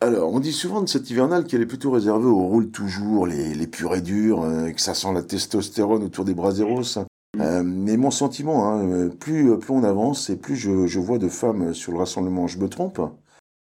Alors, 0.01 0.33
on 0.33 0.39
dit 0.39 0.53
souvent 0.53 0.81
de 0.81 0.87
cette 0.87 1.11
hivernale 1.11 1.45
qu'elle 1.45 1.61
est 1.61 1.67
plutôt 1.67 1.91
réservée 1.91 2.27
aux 2.27 2.47
roule 2.47 2.71
toujours, 2.71 3.27
les, 3.27 3.53
les 3.55 3.67
purs 3.67 3.97
et 3.97 4.01
durs, 4.01 4.43
euh, 4.43 4.71
que 4.71 4.81
ça 4.81 4.95
sent 4.95 5.13
la 5.13 5.23
testostérone 5.23 6.05
autour 6.05 6.25
des 6.25 6.35
braseros. 6.35 7.01
Mm. 7.35 7.41
Euh, 7.41 7.63
mais 7.65 7.97
mon 7.97 8.13
sentiment, 8.13 8.69
hein, 8.69 9.09
plus, 9.09 9.59
plus 9.59 9.73
on 9.73 9.83
avance 9.83 10.31
et 10.31 10.41
plus 10.41 10.55
je, 10.55 10.87
je, 10.87 11.01
vois 11.01 11.19
de 11.19 11.29
femmes 11.29 11.75
sur 11.75 11.93
le 11.93 11.99
rassemblement, 11.99 12.47
je 12.47 12.59
me 12.59 12.69
trompe? 12.69 13.01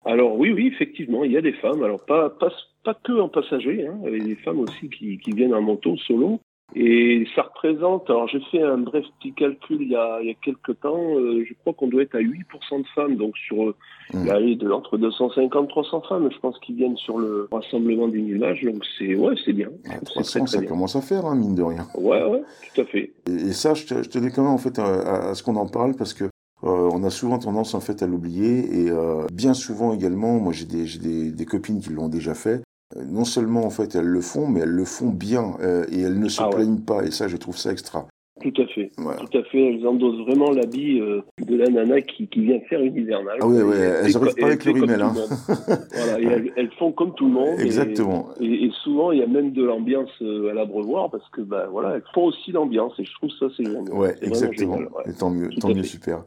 Alors 0.04 0.36
oui, 0.36 0.50
oui, 0.50 0.70
effectivement, 0.74 1.22
il 1.22 1.32
y 1.32 1.36
a 1.36 1.42
des 1.42 1.52
femmes. 1.54 1.82
Alors 1.84 2.04
pas, 2.04 2.30
pas, 2.30 2.52
pas 2.82 2.94
que 2.94 3.12
en 3.20 3.28
passager, 3.28 3.86
hein, 3.86 3.98
il 4.06 4.18
y 4.18 4.20
a 4.20 4.24
des 4.24 4.42
femmes 4.42 4.58
aussi 4.58 4.90
qui, 4.90 5.18
qui 5.18 5.30
viennent 5.30 5.54
en 5.54 5.62
manteau 5.62 5.96
solo. 5.98 6.40
Et 6.74 7.26
ça 7.36 7.42
représente, 7.42 8.10
alors 8.10 8.26
j'ai 8.26 8.40
fait 8.50 8.62
un 8.62 8.78
bref 8.78 9.04
petit 9.18 9.32
calcul 9.32 9.82
il 9.82 9.90
y 9.90 9.96
a, 9.96 10.18
il 10.20 10.28
y 10.28 10.30
a 10.30 10.34
quelques 10.34 10.80
temps, 10.80 11.16
euh, 11.16 11.44
je 11.46 11.54
crois 11.60 11.72
qu'on 11.72 11.86
doit 11.86 12.02
être 12.02 12.16
à 12.16 12.20
8% 12.20 12.80
de 12.80 12.86
femmes, 12.94 13.16
donc 13.16 13.36
sur 13.36 13.68
euh, 13.68 13.76
mmh. 14.12 14.56
de, 14.56 14.70
entre 14.72 14.96
250 14.96 15.68
300 15.68 16.02
femmes, 16.08 16.28
je 16.32 16.38
pense, 16.38 16.58
qui 16.60 16.72
viennent 16.72 16.96
sur 16.96 17.18
le 17.18 17.48
rassemblement 17.52 18.08
du 18.08 18.20
village, 18.22 18.62
donc 18.62 18.82
c'est 18.98 19.14
ouais, 19.14 19.34
c'est 19.44 19.52
bien. 19.52 19.68
300, 20.04 20.46
ça 20.46 20.64
commence 20.64 20.96
à 20.96 21.00
faire, 21.00 21.26
hein, 21.26 21.36
mine 21.36 21.54
de 21.54 21.62
rien. 21.62 21.86
Ouais, 21.96 22.24
ouais, 22.24 22.42
tout 22.74 22.80
à 22.80 22.84
fait. 22.84 23.12
Et, 23.28 23.52
ça, 23.52 23.74
je, 23.74 23.86
je 23.86 24.08
tenais 24.08 24.30
quand 24.30 24.42
même 24.42 24.52
en 24.52 24.58
fait 24.58 24.78
à, 24.78 25.30
à 25.30 25.34
ce 25.34 25.42
qu'on 25.44 25.56
en 25.56 25.68
parle 25.68 25.94
parce 25.94 26.12
que 26.12 26.24
euh, 26.64 26.88
on 26.92 27.04
a 27.04 27.10
souvent 27.10 27.38
tendance 27.38 27.74
en 27.74 27.80
fait 27.80 28.02
à 28.02 28.06
l'oublier 28.06 28.84
et 28.84 28.90
euh, 28.90 29.26
bien 29.32 29.52
souvent 29.52 29.92
également, 29.92 30.38
moi 30.38 30.52
j'ai 30.52 30.64
des, 30.64 30.86
des, 30.98 31.30
des, 31.30 31.44
copines 31.44 31.80
qui 31.80 31.90
l'ont 31.90 32.08
déjà 32.08 32.34
fait, 32.34 32.62
non 32.96 33.24
seulement 33.24 33.64
en 33.64 33.70
fait 33.70 33.94
elles 33.94 34.06
le 34.06 34.20
font, 34.20 34.46
mais 34.46 34.60
elles 34.60 34.68
le 34.68 34.84
font 34.84 35.08
bien 35.08 35.56
euh, 35.60 35.84
et 35.90 36.00
elles 36.00 36.18
ne 36.18 36.28
se 36.28 36.42
ah 36.42 36.48
plaignent 36.48 36.80
pas. 36.80 37.04
Et 37.04 37.10
ça, 37.10 37.28
je 37.28 37.36
trouve 37.36 37.56
ça 37.56 37.72
extra. 37.72 38.06
Tout 38.42 38.52
à 38.60 38.66
fait. 38.66 38.90
Tout 38.96 39.38
à 39.38 39.42
fait. 39.44 39.74
Elles 39.74 39.86
endossent 39.86 40.26
vraiment 40.26 40.50
l'habit 40.50 41.00
euh, 41.00 41.22
de 41.40 41.56
la 41.56 41.66
nana 41.66 42.00
qui, 42.02 42.26
qui, 42.26 42.40
vient 42.40 42.58
faire 42.68 42.80
une 42.80 42.96
hivernale. 42.96 43.38
Ah 43.40 43.46
oui, 43.46 43.62
oui. 43.62 43.76
Elles 43.76 44.12
n'arrivent 44.12 44.34
pas 44.34 44.46
avec 44.46 44.64
le 44.64 44.72
rimel. 44.72 45.02
Hein. 45.02 45.14
voilà, 45.48 46.18
elles, 46.18 46.52
elles, 46.56 46.70
font 46.72 46.90
comme 46.92 47.14
tout 47.14 47.26
le 47.26 47.32
monde. 47.32 47.60
Exactement. 47.60 48.30
Et, 48.40 48.64
et, 48.64 48.70
souvent, 48.82 49.12
il 49.12 49.20
y 49.20 49.22
a 49.22 49.26
même 49.28 49.52
de 49.52 49.62
l'ambiance 49.62 50.10
à 50.20 50.52
l'abreuvoir 50.52 51.10
parce 51.10 51.28
que, 51.30 51.42
ben 51.42 51.68
voilà, 51.70 51.94
elles 51.94 52.02
font 52.12 52.24
aussi 52.24 52.50
l'ambiance 52.50 52.92
et 52.98 53.04
je 53.04 53.14
trouve 53.14 53.30
ça, 53.38 53.46
c'est 53.56 53.64
génial. 53.64 53.88
Ouais, 53.92 54.16
exactement. 54.20 54.78
Génial, 54.78 54.92
ouais. 54.92 55.10
Et 55.10 55.14
tant 55.14 55.30
mieux, 55.30 55.48
tant 55.60 55.68
mieux, 55.68 55.84
super. 55.84 56.24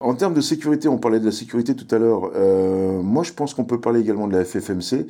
En 0.00 0.14
termes 0.14 0.34
de 0.34 0.42
sécurité, 0.42 0.88
on 0.88 0.98
parlait 0.98 1.20
de 1.20 1.24
la 1.24 1.32
sécurité 1.32 1.74
tout 1.74 1.86
à 1.94 1.98
l'heure. 1.98 2.30
Euh, 2.34 3.00
moi, 3.00 3.22
je 3.22 3.32
pense 3.32 3.54
qu'on 3.54 3.64
peut 3.64 3.80
parler 3.80 4.00
également 4.00 4.28
de 4.28 4.34
la 4.34 4.44
FFMC 4.44 5.06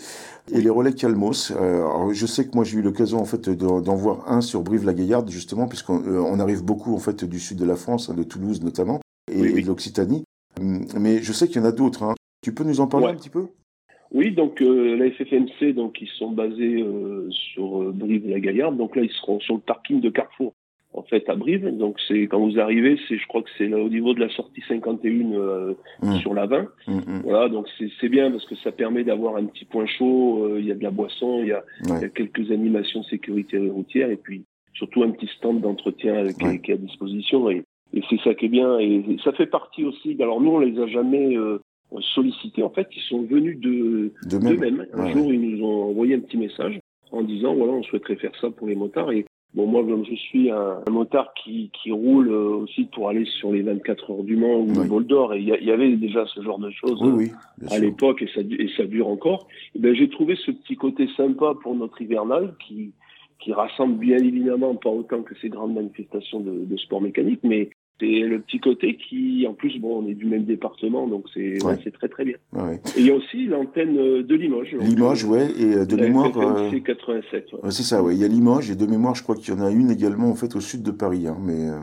et 0.53 0.61
les 0.61 0.71
relais 0.71 0.93
Calmos. 0.93 1.51
Euh, 1.51 1.79
alors, 1.79 2.15
je 2.15 2.25
sais 2.25 2.47
que 2.47 2.55
moi, 2.55 2.63
j'ai 2.63 2.79
eu 2.79 2.83
l'occasion 2.83 3.19
en 3.19 3.25
fait 3.25 3.51
d'en 3.51 3.97
voir 3.97 4.31
un 4.31 4.41
sur 4.41 4.63
Brive-la-Gaillarde 4.63 5.29
justement, 5.29 5.67
puisqu'on 5.67 5.99
euh, 6.07 6.21
on 6.21 6.39
arrive 6.39 6.63
beaucoup 6.63 6.95
en 6.95 7.01
fait 7.01 7.25
du 7.25 7.41
sud 7.41 7.59
de 7.59 7.65
la 7.65 7.75
France, 7.75 8.11
hein, 8.11 8.15
de 8.15 8.23
Toulouse 8.23 8.63
notamment, 8.63 9.01
et, 9.29 9.41
oui, 9.41 9.51
oui. 9.55 9.59
et 9.59 9.63
de 9.63 9.67
l'Occitanie. 9.67 10.23
Hum, 10.61 10.87
mais 11.01 11.21
je 11.21 11.33
sais 11.33 11.49
qu'il 11.49 11.57
y 11.61 11.65
en 11.65 11.69
a 11.69 11.73
d'autres. 11.73 12.05
Hein. 12.05 12.15
Tu 12.43 12.55
peux 12.55 12.63
nous 12.63 12.79
en 12.79 12.87
parler 12.87 13.07
ouais. 13.07 13.13
un 13.13 13.17
petit 13.17 13.29
peu? 13.31 13.47
Oui, 14.13 14.31
donc 14.31 14.63
euh, 14.63 14.95
la 14.95 15.11
FFMC, 15.11 15.75
donc 15.75 16.01
ils 16.01 16.09
sont 16.17 16.31
basés 16.31 16.81
euh, 16.81 17.29
sur 17.33 17.93
Brive-la-Gaillarde. 17.93 18.77
Donc 18.77 18.95
là, 18.95 19.03
ils 19.03 19.11
seront 19.11 19.41
sur 19.41 19.57
le 19.57 19.61
parking 19.61 20.01
de 20.01 20.11
Carrefour 20.11 20.55
en 20.97 21.03
fait 21.03 21.29
à 21.29 21.35
Brive. 21.35 21.69
Donc 21.77 21.97
c'est 22.09 22.23
quand 22.23 22.41
vous 22.41 22.59
arrivez, 22.59 22.99
c'est 23.09 23.19
je 23.19 23.27
crois 23.27 23.43
que 23.43 23.51
c'est 23.57 23.73
au 23.73 23.89
niveau 23.89 24.15
de 24.15 24.21
la 24.21 24.29
sortie 24.31 24.63
51 24.67 25.33
euh, 25.33 25.75
mmh. 26.03 26.17
sur 26.17 26.35
la 26.35 26.47
20. 26.47 26.63
Mmh, 26.63 26.93
mmh. 26.93 27.21
Voilà, 27.25 27.49
donc 27.49 27.67
c'est 28.01 28.09
bien 28.09 28.31
parce 28.31 28.47
que 28.47 28.57
ça 28.57 28.73
permet 28.73 29.05
d'avoir 29.05 29.37
un 29.37 29.45
petit 29.45 29.65
point 29.65 29.87
chaud. 29.87 30.45
Euh, 30.45 30.61
il 30.61 30.67
y 30.67 30.73
a 30.73 30.75
de 30.75 30.83
la 30.83 30.91
boisson, 30.91 31.41
il 31.43 31.49
y 31.49 31.53
a, 31.53 31.63
ouais. 31.89 32.01
y 32.01 32.05
a, 32.05 32.09
quelques 32.09 32.51
animations 32.51 33.03
sécurité 33.05 33.59
routière 33.59 34.11
et 34.11 34.17
puis 34.17 34.45
surtout 34.75 35.03
un 35.03 35.11
petit 35.11 35.31
stand 35.37 35.61
d'entretien 35.61 36.27
ouais. 36.27 36.33
qui, 36.33 36.61
qui, 36.63 36.71
est 36.71 36.75
à 36.75 36.79
disposition. 36.79 37.51
Et, 37.51 37.63
et 37.95 38.03
c'est 38.11 38.21
ça 38.23 38.35
qui 38.35 38.47
est 38.47 38.51
bien. 38.51 38.79
Et 38.79 39.05
ça 39.23 39.33
fait 39.33 39.47
partie 39.47 39.85
aussi. 39.85 40.17
Alors 40.21 40.41
nous 40.41 40.51
on 40.51 40.59
les 40.59 40.81
a 40.81 40.87
jamais 40.87 41.37
euh, 41.37 41.59
sollicité. 42.15 42.63
En 42.63 42.71
fait, 42.71 42.89
ils 42.97 43.03
sont 43.03 43.23
venus 43.23 43.59
de 43.61 44.13
d'eux-mêmes. 44.25 44.87
un 44.93 45.13
jour, 45.13 45.33
ils 45.33 45.41
nous 45.41 45.65
ont 45.65 45.85
envoyé 45.91 46.15
un 46.15 46.21
petit 46.21 46.37
message 46.37 46.81
en 47.13 47.23
disant 47.23 47.55
voilà, 47.55 47.73
on 47.73 47.83
souhaiterait 47.83 48.17
faire 48.17 48.33
ça 48.41 48.51
pour 48.51 48.67
les 48.67 48.75
motards. 48.75 49.13
Et 49.13 49.25
bon, 49.55 49.67
moi, 49.67 49.85
comme 49.85 50.05
je 50.05 50.15
suis 50.15 50.51
un, 50.51 50.83
motard 50.91 51.33
qui, 51.35 51.71
qui 51.73 51.93
roule 51.93 52.29
euh, 52.31 52.57
aussi 52.57 52.85
pour 52.85 53.09
aller 53.09 53.25
sur 53.25 53.53
les 53.53 53.63
24 53.63 54.11
heures 54.11 54.23
du 54.23 54.37
Mans 54.37 54.61
ou 54.61 54.67
le 54.67 54.89
Bol 54.89 55.07
d'Or, 55.07 55.35
et 55.35 55.41
il 55.41 55.49
y, 55.49 55.71
avait 55.71 55.97
déjà 55.97 56.25
ce 56.27 56.43
genre 56.43 56.59
de 56.59 56.71
choses 56.71 57.03
à 57.71 57.79
l'époque 57.79 58.23
et 58.23 58.29
ça, 58.35 58.41
et 58.41 58.69
ça 58.77 58.85
dure 58.85 59.09
encore. 59.09 59.47
Et 59.75 59.79
ben, 59.79 59.95
j'ai 59.95 60.09
trouvé 60.09 60.37
ce 60.37 60.51
petit 60.51 60.77
côté 60.77 61.09
sympa 61.17 61.55
pour 61.63 61.75
notre 61.75 62.01
hivernal 62.01 62.55
qui 62.67 62.93
qui 63.39 63.53
rassemble 63.53 63.99
bien 63.99 64.17
évidemment 64.17 64.75
pas 64.75 64.91
autant 64.91 65.23
que 65.23 65.35
ces 65.41 65.51
grandes 65.51 65.75
manifestations 65.75 66.41
de, 66.41 66.65
de 66.65 66.77
sport 66.79 67.03
mécanique, 67.03 67.41
mais 67.43 67.69
c'est 67.99 68.21
le 68.21 68.41
petit 68.41 68.59
côté 68.59 68.97
qui, 68.97 69.47
en 69.49 69.55
plus, 69.55 69.79
bon, 69.79 70.03
on 70.03 70.09
est 70.09 70.15
du 70.15 70.27
même 70.27 70.45
département, 70.45 71.07
donc 71.07 71.25
c'est 71.33 71.59
c'est 71.83 71.93
très 71.93 72.09
très 72.09 72.25
bien. 72.25 72.37
Et 72.97 73.01
il 73.01 73.07
y 73.07 73.11
a 73.11 73.15
aussi 73.15 73.47
l'antenne 73.47 73.97
euh, 73.97 74.23
de 74.23 74.35
Limoges. 74.35 74.77
Limoges, 74.81 75.25
ouais, 75.25 75.49
et 75.59 75.77
euh, 75.77 75.87
de 75.87 75.97
mémoire. 75.97 76.31
C'est 76.71 76.81
87. 76.81 77.53
Ouais. 77.53 77.71
c'est 77.71 77.83
ça, 77.83 78.03
ouais. 78.03 78.15
Il 78.15 78.21
y 78.21 78.25
a 78.25 78.29
Limoges 78.29 78.71
et 78.71 78.77
de 78.77 78.87
mémoire, 78.87 79.15
je 79.15 79.23
crois 79.23 79.35
qu'il 79.35 79.55
y 79.55 79.57
en 79.57 79.61
a 79.61 79.71
une 79.71 79.91
également 79.91 80.29
en 80.29 80.35
fait 80.35 80.55
au 80.57 80.61
sud 80.61 80.83
de 80.83 80.91
Paris, 80.91 81.27
hein, 81.27 81.39
mais 81.41 81.71
euh, 81.71 81.79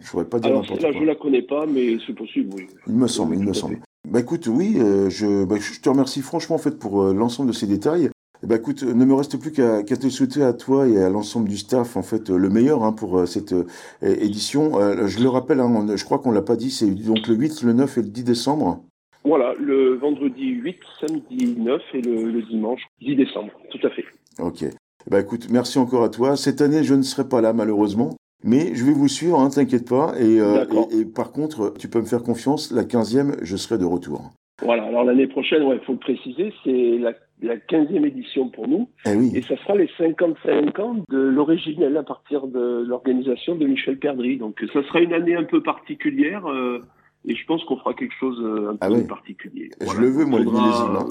je 0.00 0.08
pourrais 0.10 0.26
pas 0.26 0.38
dire 0.38 0.50
n'importe 0.50 0.80
quoi. 0.80 0.90
Là, 0.90 0.98
je 0.98 1.04
la 1.04 1.14
connais 1.16 1.42
pas, 1.42 1.66
mais 1.66 1.96
c'est 2.06 2.14
possible, 2.14 2.50
oui. 2.56 2.66
Il 2.86 2.94
me 2.94 3.08
semble, 3.08 3.34
il 3.34 3.42
me 3.42 3.52
semble. 3.52 3.78
Bah 4.08 4.20
écoute, 4.20 4.46
oui, 4.46 4.76
je, 4.76 5.44
bah, 5.44 5.56
je 5.60 5.80
te 5.80 5.88
remercie 5.88 6.22
franchement 6.22 6.56
en 6.56 6.60
fait 6.60 6.78
pour 6.78 7.02
l'ensemble 7.12 7.48
de 7.50 7.54
ces 7.54 7.66
détails. 7.66 8.10
Eh 8.42 8.46
ben, 8.46 8.56
écoute, 8.56 8.82
ne 8.82 9.04
me 9.04 9.14
reste 9.14 9.38
plus 9.38 9.52
qu'à 9.52 9.82
te 9.82 10.08
souhaiter 10.08 10.42
à 10.42 10.54
toi 10.54 10.88
et 10.88 10.96
à 11.02 11.10
l'ensemble 11.10 11.48
du 11.48 11.58
staff 11.58 11.98
en 11.98 12.02
fait 12.02 12.30
le 12.30 12.48
meilleur 12.48 12.84
hein, 12.84 12.92
pour 12.92 13.18
euh, 13.18 13.26
cette 13.26 13.52
euh, 13.52 13.66
édition. 14.02 14.80
Euh, 14.80 15.06
je 15.08 15.22
le 15.22 15.28
rappelle, 15.28 15.60
hein, 15.60 15.86
je 15.94 16.04
crois 16.04 16.18
qu'on 16.18 16.30
l'a 16.30 16.40
pas 16.40 16.56
dit, 16.56 16.70
c'est 16.70 16.88
donc 16.90 17.28
le 17.28 17.34
8, 17.34 17.62
le 17.62 17.74
9 17.74 17.98
et 17.98 18.02
le 18.02 18.08
10 18.08 18.24
décembre. 18.24 18.82
Voilà, 19.24 19.52
le 19.58 19.96
vendredi 19.96 20.46
8, 20.46 20.78
samedi 21.00 21.54
9 21.58 21.82
et 21.92 22.00
le, 22.00 22.42
dimanche 22.42 22.80
10 23.02 23.16
décembre, 23.16 23.52
tout 23.70 23.86
à 23.86 23.90
fait. 23.90 24.04
Ok. 24.38 24.64
Bah 25.10 25.20
écoute, 25.20 25.48
merci 25.50 25.78
encore 25.78 26.02
à 26.02 26.08
toi. 26.08 26.36
Cette 26.36 26.62
année, 26.62 26.82
je 26.82 26.94
ne 26.94 27.02
serai 27.02 27.28
pas 27.28 27.42
là 27.42 27.52
malheureusement, 27.52 28.16
mais 28.42 28.74
je 28.74 28.86
vais 28.86 28.92
vous 28.92 29.08
suivre, 29.08 29.38
hein, 29.38 29.50
t'inquiète 29.50 29.86
pas. 29.86 30.14
Et, 30.18 30.36
et, 30.36 31.04
par 31.04 31.32
contre, 31.32 31.74
tu 31.78 31.88
peux 31.88 32.00
me 32.00 32.06
faire 32.06 32.22
confiance, 32.22 32.70
la 32.70 32.84
15e, 32.84 33.36
je 33.42 33.56
serai 33.56 33.76
de 33.76 33.84
retour. 33.84 34.30
Voilà, 34.62 34.84
alors 34.84 35.04
l'année 35.04 35.26
prochaine, 35.26 35.62
il 35.72 35.80
faut 35.80 35.92
le 35.92 35.98
préciser, 35.98 36.52
c'est 36.64 36.98
la 36.98 37.12
la 37.42 37.56
15e 37.56 38.06
édition 38.06 38.48
pour 38.48 38.68
nous. 38.68 38.88
Eh 39.06 39.38
et 39.38 39.42
ça 39.42 39.56
sera 39.58 39.76
les 39.76 39.88
55 39.98 40.78
ans 40.78 40.96
de 41.08 41.18
l'originel 41.18 41.96
à 41.96 42.02
partir 42.02 42.46
de 42.46 42.84
l'organisation 42.86 43.56
de 43.56 43.66
Michel 43.66 43.98
Perdry. 43.98 44.36
Donc 44.36 44.62
ça 44.72 44.82
sera 44.84 45.00
une 45.00 45.12
année 45.12 45.36
un 45.36 45.44
peu 45.44 45.62
particulière. 45.62 46.46
Euh, 46.46 46.84
et 47.26 47.34
je 47.34 47.44
pense 47.44 47.62
qu'on 47.64 47.76
fera 47.76 47.92
quelque 47.92 48.14
chose 48.18 48.40
euh, 48.40 48.70
un 48.70 48.76
ah 48.80 48.88
peu 48.88 49.06
particulier. 49.06 49.68
Je 49.78 50.00
le 50.00 50.08
veux, 50.08 50.24
moi, 50.24 50.42
faudra, 50.42 51.06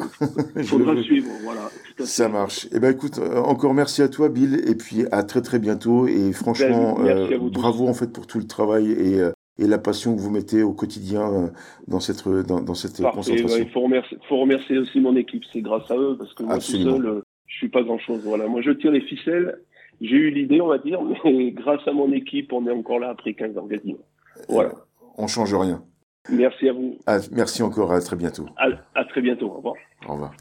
le 0.56 0.64
faudra 0.64 0.98
suivre, 1.04 1.30
voilà. 1.44 1.70
Ça 2.00 2.28
marche. 2.28 2.68
Eh 2.74 2.80
ben, 2.80 2.92
écoute, 2.92 3.20
euh, 3.20 3.38
encore 3.42 3.76
merci 3.76 4.02
à 4.02 4.10
toi, 4.10 4.28
Bill, 4.28 4.60
et 4.68 4.74
puis 4.74 5.06
à 5.12 5.22
très 5.22 5.42
très 5.42 5.60
bientôt. 5.60 6.08
Et 6.08 6.32
franchement, 6.32 6.98
ben, 7.00 7.38
bravo 7.52 7.88
en 7.88 7.94
fait 7.94 8.12
pour 8.12 8.26
tout 8.26 8.40
le 8.40 8.48
travail 8.48 8.92
et 8.92 9.22
et 9.60 9.68
la 9.68 9.78
passion 9.78 10.16
que 10.16 10.22
vous 10.22 10.32
mettez 10.32 10.64
au 10.64 10.74
quotidien 10.74 11.22
euh, 11.22 11.48
dans 11.88 12.00
cette, 12.00 12.28
dans, 12.28 12.62
dans 12.62 12.74
cette 12.74 13.02
concentration. 13.02 13.58
il 13.60 13.70
faut 13.70 13.82
remercier, 13.82 14.18
faut 14.28 14.38
remercier 14.38 14.78
aussi 14.78 15.00
mon 15.00 15.16
équipe, 15.16 15.44
c'est 15.52 15.62
grâce 15.62 15.90
à 15.92 15.98
eux, 15.98 16.16
parce 16.18 16.34
que 16.34 16.44
moi 16.44 16.56
tout 16.56 16.62
seul, 16.62 17.06
euh, 17.06 17.22
je 17.46 17.58
suis 17.58 17.70
pas 17.70 17.84
grand-chose. 17.84 18.22
Voilà, 18.24 18.48
moi 18.48 18.62
je 18.62 18.72
tire 18.72 18.92
les 18.92 19.02
ficelles, 19.02 19.60
j'ai 20.02 20.16
eu 20.16 20.32
l'idée, 20.32 20.62
on 20.62 20.68
va 20.68 20.78
dire, 20.78 21.00
mais 21.26 21.52
grâce 21.52 21.86
à 21.88 21.92
mon 21.92 22.12
équipe, 22.14 22.54
on 22.54 22.66
est 22.68 22.72
encore 22.72 23.00
là 23.00 23.10
après 23.10 23.34
15 23.34 23.58
ans 23.58 23.68
quasiment. 23.68 24.00
Voilà. 24.48 24.72
On 25.18 25.28
change 25.28 25.54
rien. 25.54 25.84
Merci 26.32 26.70
à 26.70 26.74
vous. 26.74 26.98
Ah, 27.06 27.18
merci 27.32 27.62
encore, 27.62 27.92
à 27.92 28.00
très 28.00 28.16
bientôt. 28.16 28.46
À, 28.58 28.68
à 28.96 29.06
très 29.06 29.22
bientôt, 29.22 29.48
au 29.48 29.56
revoir. 29.56 29.76
Au 30.08 30.14
revoir. 30.14 30.32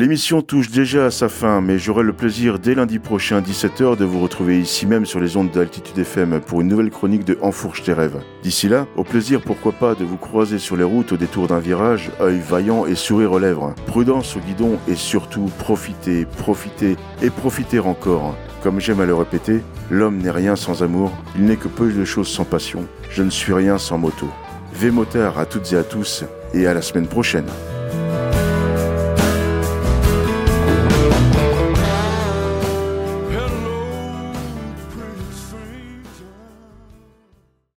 L'émission 0.00 0.40
touche 0.40 0.70
déjà 0.70 1.04
à 1.04 1.10
sa 1.10 1.28
fin, 1.28 1.60
mais 1.60 1.78
j'aurai 1.78 2.02
le 2.02 2.14
plaisir 2.14 2.58
dès 2.58 2.74
lundi 2.74 2.98
prochain 2.98 3.42
17h 3.42 3.98
de 3.98 4.06
vous 4.06 4.20
retrouver 4.20 4.58
ici 4.58 4.86
même 4.86 5.04
sur 5.04 5.20
les 5.20 5.36
ondes 5.36 5.50
d'Altitude 5.50 5.98
FM 5.98 6.40
pour 6.40 6.62
une 6.62 6.68
nouvelle 6.68 6.88
chronique 6.88 7.26
de 7.26 7.36
Enfourche 7.42 7.82
tes 7.82 7.92
rêves. 7.92 8.18
D'ici 8.42 8.66
là, 8.66 8.86
au 8.96 9.04
plaisir 9.04 9.42
pourquoi 9.42 9.72
pas 9.72 9.94
de 9.94 10.06
vous 10.06 10.16
croiser 10.16 10.58
sur 10.58 10.74
les 10.74 10.84
routes 10.84 11.12
au 11.12 11.18
détour 11.18 11.48
d'un 11.48 11.58
virage, 11.58 12.10
œil 12.18 12.40
vaillant 12.40 12.86
et 12.86 12.94
sourire 12.94 13.32
aux 13.32 13.38
lèvres. 13.38 13.74
Prudence 13.84 14.36
au 14.36 14.40
guidon 14.40 14.78
et 14.88 14.94
surtout 14.94 15.50
profitez, 15.58 16.24
profitez 16.24 16.96
et 17.20 17.28
profitez 17.28 17.80
encore. 17.80 18.34
Comme 18.62 18.80
j'aime 18.80 19.00
à 19.00 19.06
le 19.06 19.14
répéter, 19.14 19.60
l'homme 19.90 20.16
n'est 20.16 20.30
rien 20.30 20.56
sans 20.56 20.82
amour, 20.82 21.12
il 21.36 21.44
n'est 21.44 21.56
que 21.56 21.68
peu 21.68 21.92
de 21.92 22.06
choses 22.06 22.28
sans 22.28 22.46
passion. 22.46 22.86
Je 23.10 23.22
ne 23.22 23.28
suis 23.28 23.52
rien 23.52 23.76
sans 23.76 23.98
moto. 23.98 24.30
V 24.72 24.92
motard 24.92 25.38
à 25.38 25.44
toutes 25.44 25.74
et 25.74 25.76
à 25.76 25.84
tous 25.84 26.24
et 26.54 26.66
à 26.66 26.72
la 26.72 26.80
semaine 26.80 27.06
prochaine. 27.06 27.50